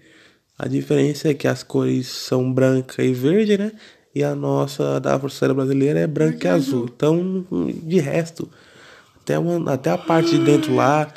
A 0.59 0.69
diferença 0.69 1.29
é 1.31 1.35
que 1.35 1.49
as 1.49 1.63
cores 1.63 2.07
são 2.09 2.53
branca 2.53 3.03
e 3.03 3.13
verde, 3.13 3.57
né? 3.59 3.73
E 4.15 4.23
a 4.23 4.35
nossa 4.35 5.01
da 5.01 5.19
Força 5.19 5.45
Aérea 5.45 5.55
Brasileira 5.55 6.01
é 6.01 6.07
branca 6.07 6.47
e 6.47 6.51
azul. 6.51 6.85
Então, 6.95 7.45
de 7.83 7.99
resto, 7.99 8.49
até, 9.23 9.39
uma, 9.39 9.73
até 9.73 9.91
a 9.91 9.97
parte 9.99 10.31
de 10.31 10.45
dentro 10.45 10.75
lá 10.75 11.09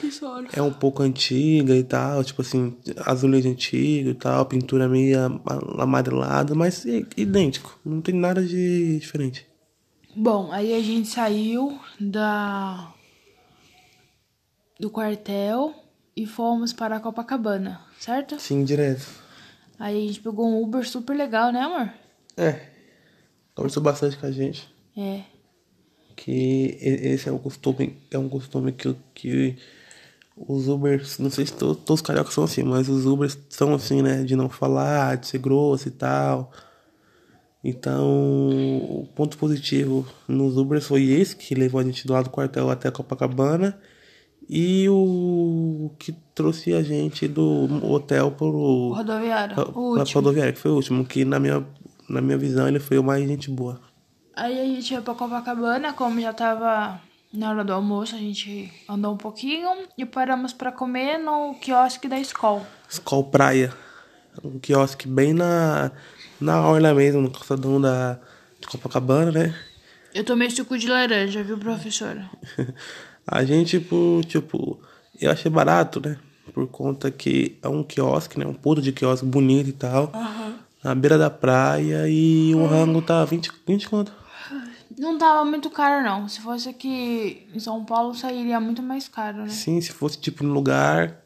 é 0.54 0.62
um 0.62 0.72
pouco 0.72 1.02
antiga 1.02 1.76
e 1.76 1.84
tal, 1.84 2.24
tipo 2.24 2.42
assim, 2.42 2.78
azulejo 3.06 3.50
antigo 3.50 4.10
e 4.10 4.14
tal, 4.14 4.46
pintura 4.46 4.88
meio 4.88 5.20
ama- 5.20 5.42
amarelada, 5.80 6.54
mas 6.54 6.86
é 6.86 7.04
idêntico, 7.18 7.78
não 7.84 8.00
tem 8.02 8.14
nada 8.16 8.44
de 8.46 9.00
diferente. 9.00 9.46
Bom, 10.16 10.52
aí 10.52 10.74
a 10.74 10.82
gente 10.82 11.08
saiu 11.10 11.78
da. 12.00 12.94
do 14.80 14.90
quartel 14.90 15.74
e 16.16 16.26
fomos 16.26 16.72
para 16.72 17.00
Copacabana, 17.00 17.82
certo? 18.00 18.40
Sim, 18.40 18.64
direto. 18.64 19.06
Aí 19.78 20.06
a 20.06 20.08
gente 20.08 20.22
pegou 20.22 20.48
um 20.48 20.62
Uber 20.64 20.88
super 20.88 21.14
legal, 21.18 21.52
né, 21.52 21.60
amor? 21.62 21.92
É, 22.38 22.70
conversou 23.54 23.84
bastante 23.84 24.16
com 24.18 24.26
a 24.26 24.32
gente, 24.32 24.70
É. 24.98 25.22
que 26.16 26.78
esse 26.82 27.28
é 27.28 27.32
um 27.32 27.38
costume, 27.38 27.98
é 28.12 28.18
um 28.18 28.30
costume 28.30 28.72
que, 28.72 28.96
que 29.14 29.56
os 30.38 30.68
Ubers, 30.68 31.18
não 31.20 31.30
sei 31.30 31.46
se 31.46 31.54
to- 31.54 31.76
todos 31.76 32.02
os 32.02 32.06
cariocas 32.06 32.34
são 32.34 32.44
assim, 32.44 32.64
mas 32.64 32.88
os 32.90 33.06
Ubers 33.06 33.38
são 33.50 33.74
assim, 33.74 34.02
né, 34.02 34.24
de 34.24 34.36
não 34.36 34.50
falar, 34.50 35.18
de 35.18 35.28
ser 35.28 35.40
grosso 35.40 35.88
e 35.88 35.92
tal. 35.92 36.52
Então, 37.64 38.06
o 38.08 39.08
ponto 39.16 39.38
positivo 39.38 40.06
nos 40.28 40.56
Ubers 40.58 40.86
foi 40.86 41.04
esse, 41.04 41.36
que 41.36 41.56
levou 41.56 41.80
a 41.82 41.84
gente 41.84 42.06
do 42.06 42.14
lado 42.14 42.26
do 42.26 42.30
quartel 42.30 42.70
até 42.70 42.92
Copacabana. 42.92 43.78
E 44.48 44.88
o 44.90 45.90
que 45.98 46.12
trouxe 46.36 46.72
a 46.76 46.84
gente 46.84 47.28
do 47.28 47.68
hotel 47.92 48.30
pro, 48.30 48.94
Rodoviária. 48.94 49.56
pra, 49.56 49.64
O 49.64 49.72
pra 49.72 49.82
último. 50.02 50.22
rodoviária, 50.22 50.54
que 50.54 50.60
foi 50.60 50.70
o 50.70 50.76
último, 50.76 51.04
que 51.04 51.26
na 51.26 51.40
minha, 51.40 51.66
na 52.08 52.22
minha 52.22 52.38
visão 52.38 52.68
ele 52.68 52.80
foi 52.80 53.00
o 53.00 53.04
mais 53.04 53.28
gente 53.28 53.50
boa. 53.50 53.82
Aí 54.36 54.60
a 54.60 54.66
gente 54.66 54.94
foi 54.94 55.02
pra 55.02 55.14
Copacabana, 55.14 55.94
como 55.94 56.20
já 56.20 56.34
tava 56.34 57.00
na 57.32 57.50
hora 57.50 57.64
do 57.64 57.72
almoço, 57.72 58.16
a 58.16 58.20
gente 58.20 58.72
andou 58.88 59.14
um 59.14 59.18
pouquinho 59.18 59.70
e 59.98 60.06
paramos 60.06 60.52
pra 60.52 60.72
comer 60.72 61.18
no 61.18 61.56
quiosque 61.56 62.08
da 62.08 62.20
escola. 62.20 62.68
Skol 62.90 63.24
Praia, 63.24 63.74
um 64.44 64.60
quiosque 64.60 65.08
bem 65.08 65.34
na, 65.34 65.90
na 66.40 66.68
orla 66.68 66.94
mesmo, 66.94 67.22
no 67.22 67.32
calçadão 67.32 67.80
da, 67.80 68.20
de 68.60 68.68
Copacabana, 68.68 69.32
né? 69.32 69.56
Eu 70.14 70.24
tomei 70.24 70.50
suco 70.50 70.78
de 70.78 70.88
laranja, 70.88 71.42
viu, 71.42 71.58
professora? 71.58 72.30
A 73.28 73.44
gente, 73.44 73.80
tipo, 73.80 74.22
tipo, 74.28 74.80
eu 75.20 75.32
achei 75.32 75.50
barato, 75.50 76.00
né? 76.06 76.18
Por 76.54 76.68
conta 76.68 77.10
que 77.10 77.58
é 77.62 77.68
um 77.68 77.84
quiosque, 77.84 78.38
né? 78.38 78.46
Um 78.46 78.54
puto 78.54 78.82
de 78.82 78.92
quiosque 78.92 79.26
bonito 79.26 79.70
e 79.70 79.74
tal. 79.74 80.12
Na 80.84 80.94
beira 80.94 81.18
da 81.18 81.30
praia 81.30 82.08
e 82.08 82.54
o 82.54 82.66
rango 82.68 83.02
tá 83.02 83.26
20, 83.26 83.52
20 83.68 83.90
conto. 83.90 84.25
Não 84.98 85.18
tava 85.18 85.44
muito 85.46 85.70
caro, 85.70 86.04
não. 86.04 86.28
Se 86.28 86.40
fosse 86.40 86.70
aqui 86.70 87.48
em 87.54 87.60
São 87.60 87.84
Paulo, 87.84 88.14
sairia 88.16 88.60
muito 88.60 88.82
mais 88.82 89.08
caro, 89.08 89.40
né? 89.40 89.50
Sim, 89.50 89.80
se 89.82 89.92
fosse, 89.92 90.18
tipo, 90.18 90.44
no 90.44 90.54
lugar... 90.54 91.22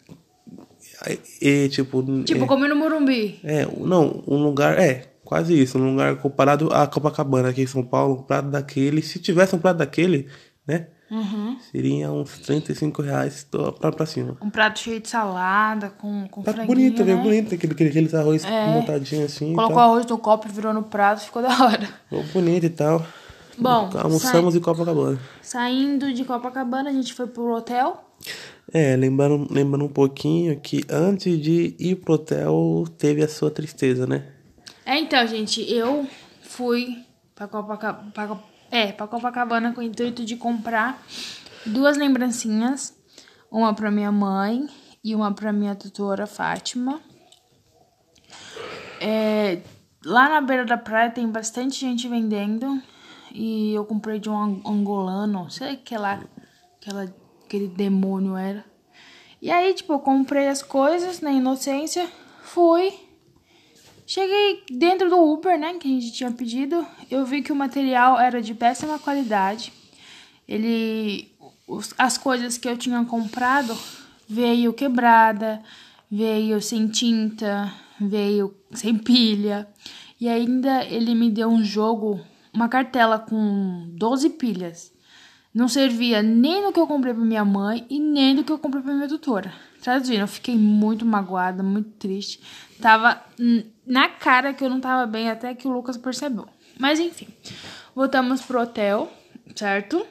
E, 1.42 1.70
tipo... 1.70 2.04
Tipo, 2.24 2.44
é, 2.44 2.48
como 2.48 2.68
no 2.68 2.76
Morumbi. 2.76 3.40
é, 3.44 3.66
não, 3.66 4.24
um 4.28 4.44
lugar... 4.44 4.78
É, 4.78 5.14
quase 5.24 5.60
isso. 5.60 5.78
Um 5.78 5.92
lugar 5.92 6.16
comparado 6.18 6.74
a 6.74 6.88
Copacabana 6.88 7.50
aqui 7.50 7.62
em 7.62 7.68
São 7.68 7.84
Paulo. 7.84 8.16
Um 8.16 8.24
prato 8.24 8.50
daquele... 8.50 9.02
Se 9.02 9.20
tivesse 9.20 9.56
um 9.56 9.60
prato 9.60 9.78
daquele, 9.78 10.28
né? 10.68 10.88
Uhum. 11.12 11.58
Seria 11.72 12.12
uns 12.12 12.38
35 12.40 13.02
reais 13.02 13.44
pra, 13.50 13.92
pra 13.92 14.06
cima. 14.06 14.38
Um 14.42 14.50
prato 14.50 14.80
cheio 14.80 15.00
de 15.00 15.10
salada, 15.10 15.90
com, 15.90 16.28
com 16.28 16.44
Tá 16.44 16.54
bonito, 16.54 17.04
né? 17.04 17.16
bem 17.16 17.24
bonito. 17.24 17.56
Aquele, 17.56 17.74
aquele, 17.74 17.90
aqueles 17.90 18.14
arroz 18.14 18.46
montadinho 18.46 19.26
assim. 19.26 19.54
Colocou 19.54 19.76
tal. 19.76 19.86
arroz 19.86 20.06
no 20.06 20.18
copo 20.20 20.48
e 20.48 20.52
virou 20.52 20.74
no 20.74 20.84
prato, 20.84 21.22
ficou 21.22 21.42
da 21.42 21.50
hora. 21.50 21.88
Ficou 22.10 22.24
bonito 22.26 22.66
e 22.66 22.70
tal. 22.70 23.04
Bom, 23.60 23.90
Almoçamos 23.94 24.56
em 24.56 24.60
Copacabana. 24.60 25.20
Saindo 25.42 26.14
de 26.14 26.24
Copacabana, 26.24 26.90
a 26.90 26.94
gente 26.94 27.14
foi 27.14 27.28
pro 27.28 27.54
hotel. 27.54 28.04
É, 28.72 28.96
lembrando, 28.96 29.48
lembrando 29.52 29.86
um 29.86 29.90
pouquinho 29.90 30.60
que 30.60 30.84
antes 30.90 31.40
de 31.42 31.76
ir 31.80 31.96
pro 31.98 32.14
hotel, 32.14 32.86
teve 32.98 33.24
a 33.24 33.28
sua 33.28 33.52
tristeza, 33.52 34.06
né? 34.06 34.28
É, 34.86 34.98
então, 34.98 35.26
gente, 35.28 35.62
eu 35.72 36.08
fui 36.42 36.98
pra 37.36 37.48
Copacabana, 37.48 38.12
pra, 38.12 38.40
é, 38.72 38.92
pra 38.92 39.08
Copacabana 39.08 39.74
com 39.74 39.82
o 39.82 39.84
intuito 39.84 40.24
de 40.24 40.36
comprar 40.36 41.02
duas 41.66 41.98
lembrancinhas. 41.98 42.98
Uma 43.52 43.74
pra 43.74 43.90
minha 43.90 44.12
mãe 44.12 44.68
e 45.04 45.16
uma 45.16 45.34
pra 45.34 45.52
minha 45.52 45.76
tutora 45.76 46.28
Fátima. 46.28 47.02
É, 49.02 49.60
lá 50.06 50.30
na 50.30 50.42
beira 50.42 50.66
da 50.66 50.78
praia 50.78 51.10
tem 51.10 51.28
bastante 51.28 51.80
gente 51.80 52.08
vendendo. 52.08 52.80
E 53.34 53.74
eu 53.74 53.86
comprei 53.86 54.20
de 54.20 54.30
um 54.30 54.38
ang- 54.38 54.62
angolano, 54.66 55.50
sei 55.50 55.76
que 55.78 55.98
lá, 55.98 56.24
aquela, 56.82 57.14
aquele 57.46 57.68
demônio 57.68 58.36
era. 58.36 58.66
E 59.42 59.50
aí, 59.52 59.74
tipo, 59.74 59.94
eu 59.94 60.00
comprei 60.00 60.48
as 60.48 60.62
coisas 60.62 61.22
na 61.22 61.32
inocência, 61.32 62.10
fui. 62.44 62.94
Cheguei 64.06 64.64
dentro 64.72 65.10
do 65.10 65.18
Uber, 65.20 65.58
né, 65.60 65.76
que 65.76 65.88
a 65.88 65.92
gente 65.92 66.12
tinha 66.12 66.32
pedido. 66.32 66.86
Eu 67.12 67.26
vi 67.26 67.42
que 67.42 67.52
o 67.52 67.56
material 67.56 68.20
era 68.20 68.42
de 68.42 68.54
péssima 68.54 68.98
qualidade. 69.00 69.72
Ele. 70.48 71.32
os- 71.68 71.94
as 71.98 72.18
coisas 72.18 72.58
que 72.58 72.68
eu 72.68 72.76
tinha 72.76 73.06
comprado 73.06 73.78
veio 74.28 74.74
quebrada, 74.74 75.62
veio 76.10 76.60
sem 76.60 76.88
tinta, 76.88 77.72
veio 78.02 78.56
sem 78.74 78.98
pilha. 78.98 79.68
E 80.20 80.28
ainda 80.28 80.84
ele 80.84 81.14
me 81.14 81.30
deu 81.30 81.48
um 81.48 81.64
jogo, 81.64 82.20
uma 82.54 82.70
cartela 82.70 83.20
com 83.20 83.90
12 83.94 84.32
pilhas. 84.32 84.94
Não 85.54 85.68
servia 85.68 86.22
nem 86.22 86.62
no 86.62 86.72
que 86.72 86.80
eu 86.80 86.88
comprei 86.88 87.14
pra 87.14 87.24
minha 87.24 87.44
mãe 87.44 87.86
e 87.90 88.00
nem 88.00 88.36
no 88.36 88.44
que 88.44 88.52
eu 88.52 88.60
comprei 88.60 88.84
pra 88.84 88.94
minha 88.94 89.08
tutora. 89.08 89.52
Traduzindo, 89.82 90.20
eu 90.20 90.28
fiquei 90.28 90.56
muito 90.56 91.06
magoada, 91.06 91.64
muito 91.64 91.90
triste. 91.92 92.42
Tava 92.82 93.22
na 93.86 94.10
cara 94.10 94.54
que 94.54 94.64
eu 94.64 94.70
não 94.70 94.80
tava 94.80 95.06
bem, 95.08 95.30
até 95.30 95.56
que 95.56 95.68
o 95.68 95.72
Lucas 95.72 95.98
percebeu. 95.98 96.48
Mas 96.80 97.00
enfim, 97.00 97.28
voltamos 97.96 98.42
pro 98.42 98.62
hotel, 98.62 99.12
certo? 99.56 100.06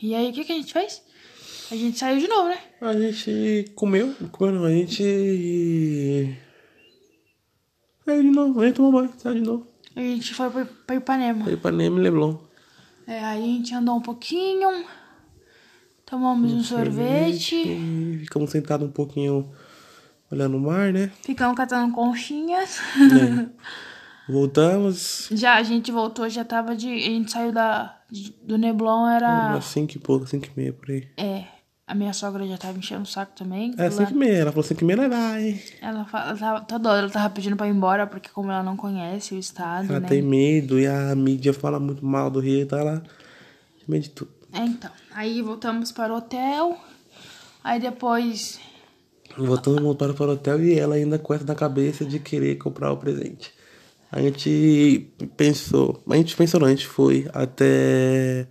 E 0.00 0.14
aí, 0.14 0.30
o 0.30 0.32
que, 0.32 0.44
que 0.44 0.52
a 0.52 0.56
gente 0.56 0.72
fez? 0.72 1.02
A 1.70 1.76
gente 1.76 1.98
saiu 1.98 2.18
de 2.18 2.28
novo, 2.28 2.48
né? 2.48 2.58
A 2.80 2.92
gente 2.92 3.72
comeu, 3.74 4.14
comeu 4.30 4.54
não, 4.54 4.64
a 4.64 4.70
gente... 4.70 6.36
Saiu 8.04 8.22
de 8.22 8.30
novo, 8.30 8.60
a 8.60 8.66
gente 8.66 8.76
tomou 8.76 8.92
banho, 8.92 9.12
saiu 9.16 9.34
de 9.36 9.40
novo. 9.40 9.71
A 9.94 10.00
gente 10.00 10.34
foi 10.34 10.50
pra, 10.50 10.64
pra 10.86 10.96
Ipanema. 10.96 11.44
Pra 11.58 11.70
Neme 11.70 11.98
e 11.98 12.02
Leblon. 12.02 12.36
É, 13.06 13.22
aí 13.24 13.42
a 13.42 13.46
gente 13.46 13.74
andou 13.74 13.96
um 13.96 14.00
pouquinho, 14.00 14.84
tomamos 16.06 16.52
um 16.52 16.62
sorvete, 16.62 17.56
E 17.56 18.18
ficamos 18.20 18.50
sentados 18.50 18.88
um 18.88 18.92
pouquinho 18.92 19.50
olhando 20.30 20.56
o 20.56 20.60
mar, 20.60 20.92
né? 20.92 21.10
ficamos 21.22 21.56
catando 21.56 21.92
conchinhas. 21.94 22.78
É. 22.96 23.72
Voltamos, 24.32 25.28
Já 25.32 25.54
a 25.56 25.62
gente 25.64 25.90
voltou, 25.90 26.28
já 26.28 26.44
tava 26.44 26.76
de. 26.76 26.88
A 26.88 26.98
gente 26.98 27.32
saiu 27.32 27.50
da, 27.52 27.98
de- 28.08 28.30
do 28.42 28.56
Neblon, 28.56 29.08
era. 29.08 29.50
umas 29.50 29.64
5 29.64 29.96
e 29.96 29.98
pouco, 29.98 30.26
5 30.26 30.46
e 30.46 30.50
meia 30.60 30.72
por 30.72 30.90
aí. 30.90 31.08
É. 31.16 31.44
a 31.92 31.94
minha 31.94 32.12
sogra 32.14 32.46
já 32.46 32.56
tava 32.56 32.78
enchendo 32.78 33.02
o 33.02 33.06
saco 33.06 33.32
também. 33.36 33.74
É, 33.76 33.84
Lá- 33.84 33.90
5 33.90 34.12
e 34.12 34.14
meia. 34.14 34.36
Ela 34.38 34.50
falou 34.50 34.64
5 34.64 34.80
e 34.82 34.84
meia, 34.86 35.08
vai. 35.08 35.60
Ela, 35.80 36.04
fala, 36.06 36.30
ela 36.30 36.36
tava, 36.38 36.60
toda 36.62 36.88
hora 36.90 36.98
ela 37.00 37.10
tava 37.10 37.30
pedindo 37.30 37.54
pra 37.56 37.68
ir 37.68 37.70
embora, 37.70 38.06
porque 38.06 38.30
como 38.30 38.50
ela 38.50 38.62
não 38.62 38.76
conhece 38.76 39.34
o 39.34 39.38
estado, 39.38 39.90
Ela 39.90 40.00
né? 40.00 40.08
tem 40.08 40.22
medo 40.22 40.78
e 40.80 40.86
a 40.86 41.14
mídia 41.14 41.52
fala 41.52 41.78
muito 41.78 42.04
mal 42.04 42.30
do 42.30 42.40
Rio, 42.40 42.62
então 42.62 42.78
ela 42.78 43.00
tem 43.00 43.84
medo 43.88 44.02
de 44.04 44.10
tudo. 44.10 44.30
É, 44.52 44.60
então. 44.64 44.90
Aí 45.14 45.40
voltamos 45.42 45.92
para 45.92 46.12
o 46.12 46.16
hotel. 46.16 46.78
Aí 47.62 47.78
depois. 47.78 48.58
Voltamos 49.36 49.96
para 49.96 50.12
o 50.12 50.30
hotel 50.30 50.62
e 50.62 50.78
ela 50.78 50.94
ainda 50.94 51.18
com 51.18 51.32
essa 51.32 51.44
na 51.44 51.54
cabeça 51.54 52.04
de 52.04 52.18
querer 52.18 52.56
comprar 52.56 52.92
o 52.92 52.96
presente. 52.96 53.52
A 54.10 54.20
gente 54.20 55.10
pensou, 55.38 56.02
a 56.10 56.16
gente 56.16 56.36
pensou 56.36 56.60
não, 56.60 56.66
a 56.66 56.70
gente 56.70 56.86
foi 56.86 57.26
até 57.32 58.46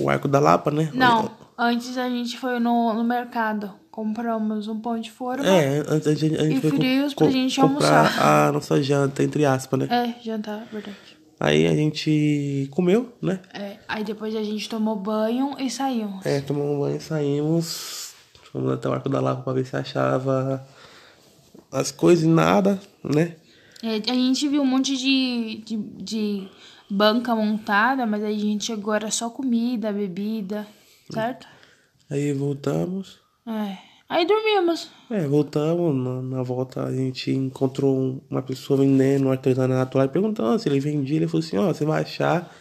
o 0.00 0.08
Arco 0.08 0.26
da 0.26 0.38
Lapa, 0.38 0.70
né? 0.70 0.90
Não, 0.94 1.30
antes 1.58 1.96
a 1.98 2.08
gente 2.08 2.38
foi 2.38 2.58
no, 2.58 2.92
no 2.94 3.04
mercado. 3.04 3.72
Compramos 3.90 4.68
um 4.68 4.78
pão 4.78 5.00
de 5.00 5.10
forma. 5.10 5.46
É, 5.46 5.82
antes 5.88 6.06
a 6.06 6.14
gente, 6.14 6.36
a 6.36 6.44
gente 6.44 6.58
E 6.58 6.60
foi 6.60 6.70
com- 6.70 6.76
frios 6.76 7.14
pra 7.14 7.30
gente 7.30 7.58
comprar 7.60 7.98
almoçar. 8.06 8.46
a 8.48 8.52
nossa 8.52 8.82
janta, 8.82 9.22
entre 9.22 9.46
aspas, 9.46 9.80
né? 9.80 9.88
É, 9.90 10.22
jantar, 10.22 10.66
verdade. 10.70 10.96
Aí 11.40 11.66
a 11.66 11.74
gente 11.74 12.68
comeu, 12.70 13.12
né? 13.22 13.40
É, 13.54 13.76
aí 13.88 14.04
depois 14.04 14.34
a 14.36 14.42
gente 14.42 14.68
tomou 14.68 14.96
banho 14.96 15.54
e 15.58 15.70
saímos. 15.70 16.24
É, 16.26 16.40
tomamos 16.40 16.78
banho 16.78 16.96
e 16.96 17.00
saímos. 17.00 18.14
Fomos 18.52 18.72
até 18.72 18.88
o 18.88 18.92
Arco 18.92 19.08
da 19.08 19.20
Lapa 19.20 19.42
pra 19.42 19.52
ver 19.52 19.66
se 19.66 19.76
achava 19.76 20.66
as 21.72 21.90
coisas 21.90 22.24
e 22.24 22.28
nada, 22.28 22.80
né? 23.04 23.34
É, 23.82 23.96
a 24.10 24.14
gente 24.14 24.48
viu 24.48 24.62
um 24.62 24.66
monte 24.66 24.96
de, 24.96 25.62
de, 25.64 25.76
de 25.76 26.48
banca 26.88 27.34
montada, 27.34 28.06
mas 28.06 28.22
aí 28.24 28.34
a 28.34 28.38
gente 28.38 28.64
chegou, 28.64 28.94
era 28.94 29.10
só 29.10 29.28
comida, 29.28 29.92
bebida, 29.92 30.66
certo? 31.12 31.46
Aí 32.10 32.32
voltamos. 32.32 33.18
É. 33.46 33.76
Aí 34.08 34.24
dormimos. 34.24 34.88
É, 35.10 35.26
voltamos. 35.26 35.94
Na, 35.94 36.36
na 36.36 36.42
volta 36.42 36.84
a 36.84 36.92
gente 36.94 37.30
encontrou 37.32 37.96
um- 37.96 38.20
uma 38.30 38.40
pessoa 38.42 38.78
vendendo 38.78 39.26
um 39.26 39.30
artesanato 39.32 39.98
lá 39.98 40.04
e 40.04 40.08
perguntando 40.08 40.58
se 40.58 40.68
ele 40.68 40.78
vendia. 40.80 41.16
Ele 41.16 41.26
falou 41.28 41.44
assim: 41.44 41.56
Ó, 41.58 41.66
você 41.66 41.84
vai 41.84 42.02
achar, 42.02 42.52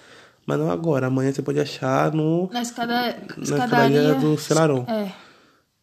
mas 0.46 0.58
não 0.58 0.72
agora. 0.72 1.06
Amanhã 1.08 1.32
você 1.32 1.42
pode 1.44 1.60
achar 1.60 2.12
no, 2.12 2.50
Na 2.52 2.62
escada, 2.64 2.94
na 3.38 3.44
escadaria. 3.44 4.00
escadaria 4.00 4.16
do 4.16 4.38
Celarão. 4.40 4.86
É. 4.88 5.12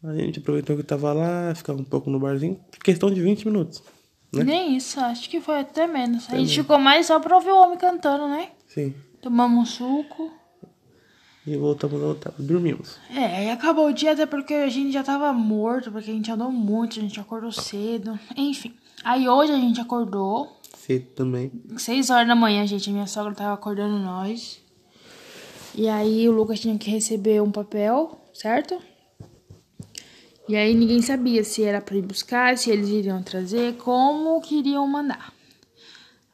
A 0.04 0.14
gente 0.16 0.40
aproveitou 0.40 0.76
que 0.76 0.82
tava 0.82 1.12
lá, 1.12 1.54
ficava 1.54 1.80
um 1.80 1.84
pouco 1.84 2.10
no 2.10 2.18
barzinho. 2.18 2.58
Questão 2.82 3.08
de 3.08 3.22
20 3.22 3.46
minutos, 3.46 3.80
né? 4.34 4.42
Nem 4.42 4.76
isso, 4.76 4.98
acho 4.98 5.30
que 5.30 5.40
foi 5.40 5.60
até 5.60 5.86
menos. 5.86 6.28
A 6.28 6.36
gente 6.36 6.60
ficou 6.60 6.76
mais 6.76 7.06
só 7.06 7.20
pra 7.20 7.36
ouvir 7.36 7.50
o 7.50 7.56
homem 7.62 7.78
cantando, 7.78 8.26
né? 8.26 8.48
Sim. 8.66 8.92
Tomamos 9.20 9.60
um 9.60 9.64
suco. 9.64 10.32
E 11.44 11.56
voltamos 11.56 12.00
ao 12.00 12.10
hotel. 12.10 12.32
Dormimos. 12.38 12.98
É, 13.10 13.24
aí 13.24 13.50
acabou 13.50 13.88
o 13.88 13.92
dia 13.92 14.12
até 14.12 14.26
porque 14.26 14.54
a 14.54 14.68
gente 14.68 14.92
já 14.92 15.02
tava 15.02 15.32
morto, 15.32 15.90
porque 15.90 16.10
a 16.10 16.14
gente 16.14 16.30
andou 16.30 16.52
muito, 16.52 16.98
a 16.98 17.02
gente 17.02 17.18
acordou 17.18 17.50
cedo. 17.50 18.18
Enfim. 18.36 18.72
Aí 19.02 19.28
hoje 19.28 19.52
a 19.52 19.56
gente 19.56 19.80
acordou. 19.80 20.56
Cedo 20.76 21.06
também. 21.16 21.50
Seis 21.76 22.10
horas 22.10 22.28
da 22.28 22.36
manhã, 22.36 22.64
gente. 22.64 22.88
A 22.88 22.92
minha 22.92 23.06
sogra 23.08 23.34
tava 23.34 23.54
acordando 23.54 23.98
nós. 23.98 24.60
E 25.74 25.88
aí 25.88 26.28
o 26.28 26.32
Lucas 26.32 26.60
tinha 26.60 26.78
que 26.78 26.88
receber 26.88 27.42
um 27.42 27.50
papel, 27.50 28.20
certo? 28.32 28.80
E 30.48 30.54
aí 30.54 30.74
ninguém 30.74 31.02
sabia 31.02 31.42
se 31.42 31.64
era 31.64 31.80
pra 31.80 31.96
ir 31.96 32.02
buscar, 32.02 32.56
se 32.56 32.70
eles 32.70 32.88
iriam 32.88 33.22
trazer, 33.22 33.76
como 33.78 34.40
queriam 34.42 34.86
mandar. 34.86 35.32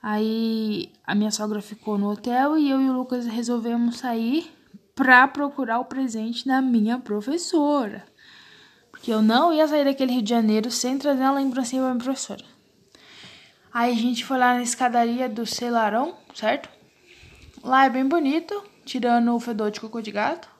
Aí 0.03 0.91
a 1.07 1.15
minha 1.15 1.31
sogra 1.31 1.63
ficou 1.63 1.97
no 1.97 2.11
hotel 2.11 2.59
e 2.59 2.71
eu 2.71 2.81
e 2.81 2.91
o 2.91 2.93
Lucas 2.93 3.27
resolvemos 3.27 3.99
sair 3.99 4.58
pra 4.99 5.29
procurar 5.29 5.79
o 5.79 5.85
presente 5.85 6.45
da 6.45 6.61
minha 6.61 6.99
professora. 6.99 8.05
Porque 8.91 9.13
eu 9.13 9.23
não 9.23 9.53
ia 9.53 9.69
sair 9.69 9.85
daquele 9.85 10.15
Rio 10.15 10.23
de 10.23 10.31
Janeiro 10.31 10.73
sem 10.73 10.99
trazer 10.99 11.23
uma 11.23 11.35
lembrancinha 11.35 11.81
pra 11.81 11.93
minha 11.93 12.03
professora. 12.03 12.45
Aí 13.73 13.93
a 13.93 13.97
gente 13.97 14.25
foi 14.25 14.37
lá 14.37 14.55
na 14.55 14.63
escadaria 14.63 15.29
do 15.29 15.47
Celarão, 15.47 16.17
certo? 16.35 16.69
Lá 17.63 17.85
é 17.85 17.91
bem 17.91 18.09
bonito, 18.09 18.61
tirando 18.85 19.33
o 19.33 19.39
fedor 19.39 19.71
de 19.71 19.81
cocô 19.81 20.01
de 20.01 20.11
gato. 20.11 20.51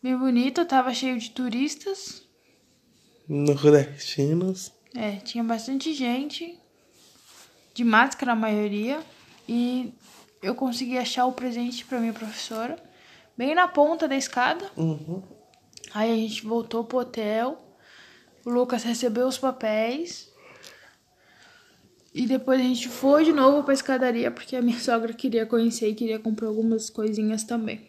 Bem 0.00 0.16
bonito, 0.16 0.64
tava 0.64 0.94
cheio 0.94 1.18
de 1.18 1.32
turistas. 1.32 2.22
Nordestinos. 3.28 4.70
É, 4.94 5.16
tinha 5.16 5.42
bastante 5.42 5.92
gente, 5.92 6.56
de 7.74 7.82
máscara 7.82 8.32
a 8.32 8.36
maioria. 8.36 9.00
E 9.48 9.92
eu 10.42 10.54
consegui 10.54 10.96
achar 10.98 11.26
o 11.26 11.32
presente 11.32 11.84
pra 11.84 12.00
minha 12.00 12.12
professora, 12.12 12.76
bem 13.36 13.54
na 13.54 13.66
ponta 13.68 14.06
da 14.06 14.16
escada. 14.16 14.70
Uhum. 14.76 15.22
Aí 15.92 16.12
a 16.12 16.16
gente 16.16 16.44
voltou 16.44 16.84
pro 16.84 16.98
hotel. 16.98 17.58
O 18.44 18.50
Lucas 18.50 18.82
recebeu 18.82 19.26
os 19.26 19.38
papéis. 19.38 20.28
E 22.14 22.26
depois 22.26 22.60
a 22.60 22.64
gente 22.64 22.88
foi 22.88 23.24
de 23.24 23.32
novo 23.32 23.62
pra 23.62 23.74
escadaria, 23.74 24.30
porque 24.30 24.56
a 24.56 24.62
minha 24.62 24.78
sogra 24.80 25.12
queria 25.12 25.46
conhecer 25.46 25.88
e 25.88 25.94
queria 25.94 26.18
comprar 26.18 26.48
algumas 26.48 26.90
coisinhas 26.90 27.44
também. 27.44 27.86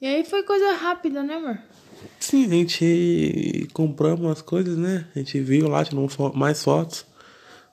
E 0.00 0.06
aí 0.06 0.24
foi 0.24 0.42
coisa 0.44 0.72
rápida, 0.74 1.22
né, 1.22 1.34
amor? 1.34 1.58
Sim, 2.20 2.46
a 2.46 2.48
gente 2.48 3.68
compramos 3.72 4.30
as 4.30 4.42
coisas, 4.42 4.76
né? 4.76 5.08
A 5.14 5.18
gente 5.18 5.40
viu 5.40 5.68
lá, 5.68 5.84
tirou 5.84 6.08
mais 6.34 6.62
fotos. 6.62 7.04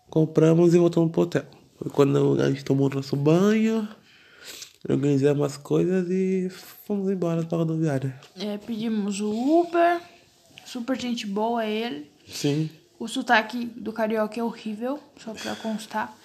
Compramos 0.10 0.74
e 0.74 0.78
voltamos 0.80 1.12
pro 1.12 1.22
hotel. 1.22 1.46
Foi 1.78 1.92
quando 1.92 2.42
a 2.42 2.50
gente 2.50 2.64
tomou 2.64 2.90
nosso 2.90 3.16
banho, 3.16 3.88
organizamos 4.88 5.46
as 5.46 5.58
coisas 5.58 6.10
e 6.10 6.50
fomos 6.50 7.10
embora 7.10 7.44
pra 7.44 7.58
rodoviária. 7.58 8.20
É, 8.38 8.58
pedimos 8.58 9.20
o 9.20 9.32
Uber. 9.32 10.02
Super 10.66 11.00
gente 11.00 11.28
boa 11.28 11.66
ele. 11.66 12.10
Sim. 12.28 12.70
O 12.98 13.08
sotaque 13.08 13.66
do 13.66 13.92
carioca 13.92 14.40
é 14.40 14.44
horrível, 14.44 15.00
só 15.18 15.34
pra 15.34 15.56
constar. 15.56 16.16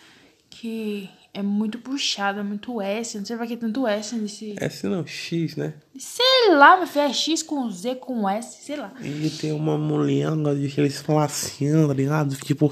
Que 0.49 1.11
é 1.33 1.43
muito 1.43 1.79
puxado, 1.79 2.40
é 2.40 2.43
muito 2.43 2.81
S. 2.81 3.16
Não 3.16 3.25
sei 3.25 3.37
pra 3.37 3.47
que 3.47 3.57
tanto 3.57 3.87
S 3.87 4.16
nesse. 4.16 4.57
S 4.59 4.87
não, 4.87 5.07
X, 5.07 5.57
né? 5.57 5.75
Sei 5.97 6.55
lá, 6.55 6.77
meu 6.77 6.87
filho, 6.87 7.05
é 7.05 7.12
X 7.12 7.43
com 7.43 7.71
Z 7.71 7.97
com 7.97 8.29
S, 8.29 8.64
sei 8.64 8.77
lá. 8.77 8.93
E 9.01 9.31
tem 9.31 9.53
uma 9.53 9.79
mulher 9.79 10.31
de 10.57 10.81
eles 10.81 11.01
falam 11.01 11.23
assim, 11.23 11.71
tá 11.87 11.95
ligado? 11.95 12.35
Tipo, 12.37 12.71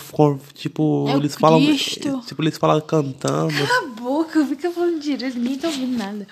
tipo, 0.54 1.06
É 1.08 1.12
eles 1.14 1.36
falam. 1.36 1.64
Cristo. 1.64 2.20
Tipo, 2.26 2.42
eles 2.42 2.58
falam 2.58 2.80
cantando. 2.80 3.52
Cala 3.54 3.86
a 3.86 4.00
boca, 4.00 4.44
fica 4.44 4.70
falando 4.70 5.00
direito, 5.00 5.38
ninguém 5.38 5.58
tá 5.58 5.68
ouvindo 5.68 5.96
nada. 5.96 6.26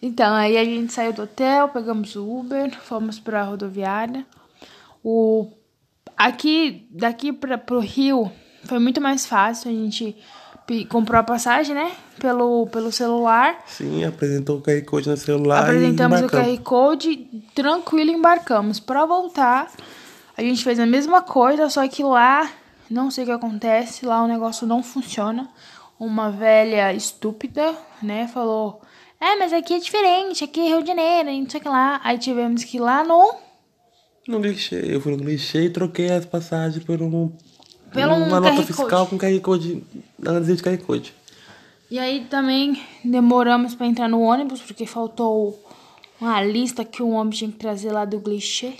Então, 0.00 0.34
aí 0.34 0.56
a 0.56 0.64
gente 0.64 0.92
saiu 0.92 1.12
do 1.12 1.22
hotel, 1.22 1.68
pegamos 1.70 2.14
o 2.14 2.38
Uber, 2.38 2.70
fomos 2.82 3.18
pra 3.18 3.42
rodoviária. 3.42 4.24
O... 5.02 5.50
Aqui, 6.16 6.86
daqui 6.90 7.32
pra, 7.32 7.58
pro 7.58 7.80
Rio, 7.80 8.30
foi 8.64 8.78
muito 8.78 9.00
mais 9.00 9.26
fácil. 9.26 9.70
A 9.70 9.74
gente 9.74 10.14
comprou 10.88 11.20
a 11.20 11.22
passagem, 11.22 11.74
né? 11.74 11.92
Pelo, 12.18 12.66
pelo 12.68 12.90
celular. 12.90 13.62
Sim, 13.66 14.04
apresentou 14.04 14.58
o 14.58 14.62
QR 14.62 14.82
Code 14.84 15.08
no 15.08 15.16
celular. 15.16 15.64
Apresentamos 15.64 16.22
o. 16.22 16.26
QR 16.26 16.58
Code, 16.62 17.28
tranquilo, 17.54 18.10
embarcamos. 18.10 18.80
Pra 18.80 19.04
voltar, 19.04 19.70
a 20.36 20.42
gente 20.42 20.64
fez 20.64 20.80
a 20.80 20.86
mesma 20.86 21.22
coisa, 21.22 21.68
só 21.68 21.86
que 21.86 22.02
lá, 22.02 22.50
não 22.90 23.10
sei 23.10 23.24
o 23.24 23.26
que 23.26 23.32
acontece, 23.32 24.06
lá 24.06 24.22
o 24.22 24.28
negócio 24.28 24.66
não 24.66 24.82
funciona. 24.82 25.48
Uma 25.98 26.30
velha 26.30 26.92
estúpida, 26.92 27.74
né, 28.02 28.26
falou: 28.28 28.80
É, 29.20 29.36
mas 29.36 29.52
aqui 29.52 29.74
é 29.74 29.78
diferente, 29.78 30.44
aqui 30.44 30.60
é 30.60 30.68
Rio 30.68 30.82
de 30.82 30.88
Janeiro, 30.88 31.30
não 31.30 31.48
sei 31.48 31.60
o 31.60 31.62
que 31.62 31.68
lá. 31.68 32.00
Aí 32.02 32.18
tivemos 32.18 32.64
que 32.64 32.78
ir 32.78 32.80
lá 32.80 33.04
no. 33.04 33.34
No 34.26 34.40
guichê, 34.40 34.82
eu 34.86 35.00
fui 35.02 35.14
no 35.14 35.22
guichê 35.22 35.66
e 35.66 35.70
troquei 35.70 36.10
as 36.10 36.24
passagens 36.24 36.82
por 36.82 37.02
um, 37.02 37.30
Pelo 37.94 38.12
um 38.14 38.26
uma 38.28 38.40
QR 38.40 38.50
nota 38.50 38.62
fiscal 38.62 38.88
Code. 39.06 39.10
com 39.10 39.18
QR 39.18 39.40
Code, 39.40 39.84
adesivo 40.26 40.56
de 40.56 40.62
QR 40.62 40.78
Code. 40.78 41.14
E 41.90 41.98
aí 41.98 42.24
também 42.28 42.80
demoramos 43.04 43.74
pra 43.74 43.86
entrar 43.86 44.08
no 44.08 44.20
ônibus, 44.20 44.60
porque 44.60 44.84
faltou 44.86 45.62
uma 46.20 46.42
lista 46.42 46.84
que 46.84 47.02
um 47.02 47.12
homem 47.14 47.32
tinha 47.32 47.50
que 47.50 47.58
trazer 47.58 47.92
lá 47.92 48.04
do 48.04 48.20
clichê. 48.20 48.74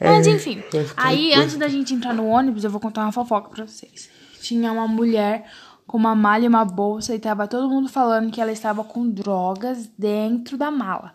Mas 0.00 0.26
É, 0.26 0.30
enfim, 0.30 0.62
vai 0.72 0.84
ficar 0.84 1.06
aí 1.06 1.28
depois. 1.28 1.44
antes 1.44 1.56
da 1.56 1.68
gente 1.68 1.94
entrar 1.94 2.12
no 2.14 2.26
ônibus, 2.26 2.64
eu 2.64 2.70
vou 2.70 2.80
contar 2.80 3.02
uma 3.02 3.12
fofoca 3.12 3.48
pra 3.50 3.66
vocês. 3.66 4.08
Tinha 4.40 4.72
uma 4.72 4.86
mulher 4.88 5.44
com 5.86 5.96
uma 5.98 6.14
malha 6.14 6.44
e 6.44 6.48
uma 6.48 6.64
bolsa 6.64 7.14
e 7.14 7.18
tava 7.18 7.46
todo 7.46 7.68
mundo 7.68 7.88
falando 7.88 8.30
que 8.32 8.40
ela 8.40 8.50
estava 8.52 8.82
com 8.84 9.08
drogas 9.08 9.88
dentro 9.98 10.56
da 10.56 10.70
mala. 10.70 11.12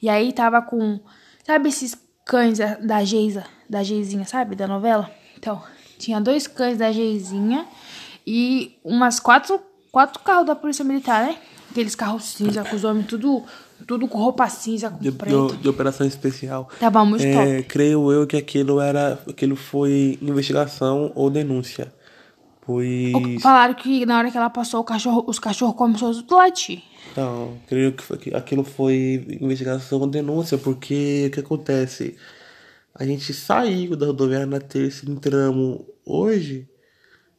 E 0.00 0.08
aí 0.08 0.32
tava 0.32 0.62
com, 0.62 1.00
sabe 1.44 1.68
esses 1.68 1.96
cães 2.24 2.58
da- 2.58 2.76
da 2.76 3.04
Geisa, 3.04 3.44
da 3.68 3.82
Geizinha, 3.82 4.24
sabe, 4.24 4.54
da 4.56 4.66
novela? 4.66 5.10
Então, 5.36 5.60
tinha 6.04 6.20
dois 6.20 6.46
cães 6.46 6.78
da 6.78 6.90
Geizinha 6.92 7.66
e 8.26 8.76
umas 8.84 9.18
quatro, 9.20 9.60
quatro 9.90 10.22
carros 10.22 10.46
da 10.46 10.54
Polícia 10.54 10.84
Militar, 10.84 11.26
né? 11.26 11.36
Aqueles 11.70 11.94
carros 11.94 12.24
cinza 12.24 12.62
com 12.62 12.76
os 12.76 12.84
homens 12.84 13.06
tudo, 13.06 13.42
tudo 13.86 14.06
com 14.06 14.18
roupa 14.18 14.48
cinza, 14.48 14.88
com 14.90 14.98
De, 14.98 15.10
preto. 15.10 15.56
de, 15.56 15.68
operação 15.68 16.06
especial. 16.06 16.68
Tava 16.78 17.04
muito 17.04 17.24
É, 17.24 17.56
top. 17.56 17.68
creio 17.68 18.12
eu 18.12 18.26
que 18.26 18.36
aquilo 18.36 18.80
era. 18.80 19.18
Aquilo 19.28 19.56
foi 19.56 20.18
investigação 20.22 21.10
ou 21.14 21.28
denúncia. 21.30 21.92
Pois. 22.66 23.42
Falaram 23.42 23.74
que 23.74 24.06
na 24.06 24.16
hora 24.18 24.30
que 24.30 24.36
ela 24.36 24.48
passou, 24.48 24.80
o 24.80 24.84
cachorro, 24.84 25.24
os 25.26 25.38
cachorros 25.38 25.74
começaram 25.76 26.12
a 26.30 26.34
latir. 26.36 26.82
Não, 27.16 27.58
creio 27.66 27.92
que 27.92 28.02
foi- 28.02 28.18
aquilo 28.34 28.64
foi 28.64 29.26
investigação 29.40 30.00
ou 30.00 30.06
denúncia, 30.06 30.56
porque 30.56 31.26
o 31.28 31.30
que 31.30 31.40
acontece? 31.40 32.16
A 32.94 33.04
gente 33.04 33.34
saiu 33.34 33.96
da 33.96 34.06
rodoviária 34.06 34.46
na 34.46 34.60
terça, 34.60 35.04
entramos 35.10 35.80
hoje, 36.06 36.68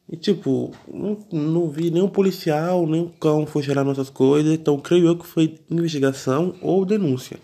e 0.08 0.16
tipo, 0.16 0.72
não, 0.86 1.18
não 1.32 1.68
vi 1.68 1.90
nenhum 1.90 2.08
policial, 2.08 2.86
nem 2.86 3.02
um 3.02 3.08
cão 3.08 3.44
foi 3.44 3.62
gerar 3.62 3.82
nossas 3.82 4.08
coisas, 4.08 4.52
então 4.52 4.78
creio 4.78 5.06
eu 5.06 5.16
que 5.18 5.26
foi 5.26 5.58
investigação 5.68 6.54
ou 6.62 6.84
denúncia. 6.84 7.38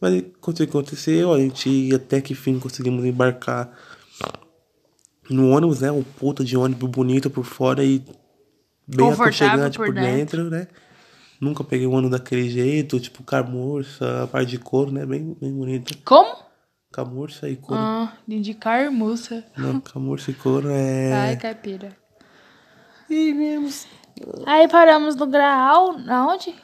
Mas 0.00 0.22
o 0.42 0.52
que 0.52 0.62
aconteceu, 0.62 1.32
a 1.32 1.38
gente 1.38 1.94
até 1.94 2.20
que 2.20 2.34
fim 2.34 2.58
conseguimos 2.58 3.04
embarcar 3.04 3.72
no 5.30 5.48
ônibus, 5.50 5.80
né? 5.80 5.90
Um 5.90 6.02
puta 6.02 6.44
de 6.44 6.56
ônibus 6.56 6.90
bonito 6.90 7.30
por 7.30 7.44
fora 7.44 7.82
e 7.82 8.02
bem 8.86 9.10
aconchegante 9.10 9.78
por 9.78 9.86
por 9.86 9.94
dentro, 9.94 10.50
né? 10.50 10.68
Nunca 11.40 11.64
peguei 11.64 11.86
um 11.86 11.94
ônibus 11.94 12.18
daquele 12.18 12.48
jeito, 12.48 13.00
tipo 13.00 13.22
camurça, 13.22 14.24
a 14.24 14.26
parte 14.26 14.50
de 14.50 14.58
couro, 14.58 14.92
né? 14.92 15.06
Bem, 15.06 15.34
bem 15.40 15.52
bonita. 15.52 15.94
Como? 16.04 16.45
Camurça 16.92 17.48
e 17.48 17.56
couro. 17.56 17.80
Ah, 17.80 18.12
de 18.26 18.54
carmuça. 18.54 19.44
Não, 19.56 19.80
camurça 19.80 20.30
e 20.30 20.34
couro 20.34 20.68
é. 20.70 21.12
Ai, 21.12 21.36
caipira. 21.36 21.96
E 23.08 23.32
mesmo. 23.34 23.68
Aí 24.46 24.66
paramos 24.68 25.14
no 25.16 25.26
Graal, 25.26 25.96
aonde? 26.08 26.54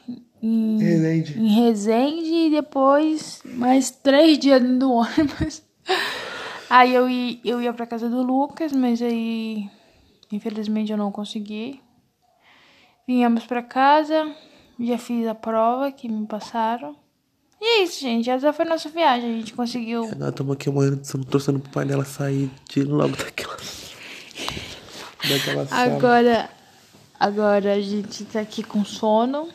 Em, 0.42 0.78
Resende. 0.78 1.38
em 1.38 1.48
Resende 1.48 2.35
e 2.35 2.50
depois 2.50 3.42
mais 3.44 3.90
três 3.90 4.38
dias 4.38 4.61
dentro 4.61 4.78
do 4.78 4.92
ônibus. 4.92 5.62
Aí 6.68 6.94
eu 6.94 7.08
ia, 7.08 7.38
eu 7.44 7.61
ia 7.61 7.72
pra 7.74 7.87
casa 7.87 8.08
do 8.08 8.22
Lucas, 8.22 8.72
mas 8.72 9.02
aí 9.02 9.68
infelizmente 10.32 10.90
eu 10.90 10.96
não 10.96 11.12
consegui. 11.12 11.82
Viemos 13.06 13.44
pra 13.44 13.62
casa, 13.62 14.35
já 14.80 14.96
fiz 14.96 15.26
a 15.26 15.35
prova 15.35 15.92
que 15.92 16.08
me 16.08 16.26
passaram. 16.26 16.96
E 17.64 17.64
é 17.64 17.85
isso, 17.85 18.01
gente. 18.01 18.29
Essa 18.29 18.53
foi 18.53 18.66
a 18.66 18.68
nossa 18.70 18.88
viagem. 18.88 19.35
A 19.35 19.38
gente 19.38 19.55
conseguiu. 19.55 20.11
Nós 20.18 20.31
estamos 20.31 20.53
aqui 20.55 20.68
morrendo, 20.68 21.01
torcendo 21.31 21.61
pro 21.61 21.70
pai 21.70 21.85
dela 21.85 22.05
sair 22.05 22.51
de 22.68 22.83
logo 22.83 23.14
daquela. 23.16 23.57
daquela 25.29 25.66
sala. 25.68 25.96
Agora, 25.96 26.51
agora 27.20 27.75
a 27.75 27.81
gente 27.81 28.25
tá 28.25 28.40
aqui 28.40 28.64
com 28.64 28.85
sono. 28.85 29.48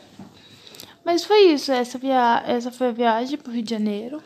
Mas 1.04 1.22
foi 1.22 1.52
isso, 1.52 1.70
essa, 1.70 1.98
via... 1.98 2.42
essa 2.46 2.70
foi 2.72 2.88
a 2.88 2.92
viagem 2.92 3.36
pro 3.36 3.52
Rio 3.52 3.62
de 3.62 3.70
Janeiro. 3.70 4.22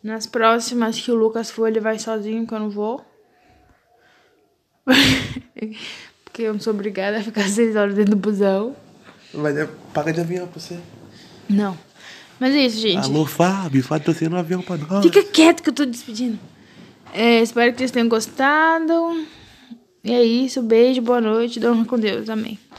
Nas 0.00 0.28
próximas 0.28 1.00
que 1.00 1.10
o 1.10 1.16
Lucas 1.16 1.50
for, 1.50 1.66
ele 1.66 1.80
vai 1.80 1.98
sozinho, 1.98 2.46
que 2.46 2.54
eu 2.54 2.60
não 2.60 2.70
vou. 2.70 3.04
Porque 6.24 6.42
eu 6.42 6.52
não 6.52 6.60
sou 6.60 6.72
obrigada 6.72 7.18
a 7.18 7.22
ficar 7.24 7.48
seis 7.48 7.74
horas 7.74 7.96
dentro 7.96 8.12
do 8.12 8.16
busão. 8.16 8.76
Vai 9.34 9.52
dar- 9.52 9.68
paga 9.92 10.12
de 10.12 10.20
avião 10.20 10.46
pra 10.46 10.60
você. 10.60 10.78
Não. 11.48 11.76
Mas 12.40 12.54
é 12.54 12.64
isso, 12.64 12.80
gente. 12.80 13.04
Alô, 13.04 13.26
Fábio, 13.26 13.82
Fábio 13.84 14.06
torcendo 14.06 14.34
um 14.34 14.38
avião 14.38 14.62
pra 14.62 14.78
nós. 14.78 15.04
Fica 15.04 15.22
quieto 15.22 15.62
que 15.62 15.68
eu 15.68 15.74
tô 15.74 15.84
despedindo. 15.84 16.38
É, 17.12 17.42
espero 17.42 17.70
que 17.72 17.78
vocês 17.78 17.90
tenham 17.90 18.08
gostado. 18.08 18.94
E 20.02 20.10
é 20.10 20.24
isso, 20.24 20.62
beijo, 20.62 21.02
boa 21.02 21.20
noite, 21.20 21.60
dorma 21.60 21.84
com 21.84 21.98
Deus, 21.98 22.30
amém. 22.30 22.58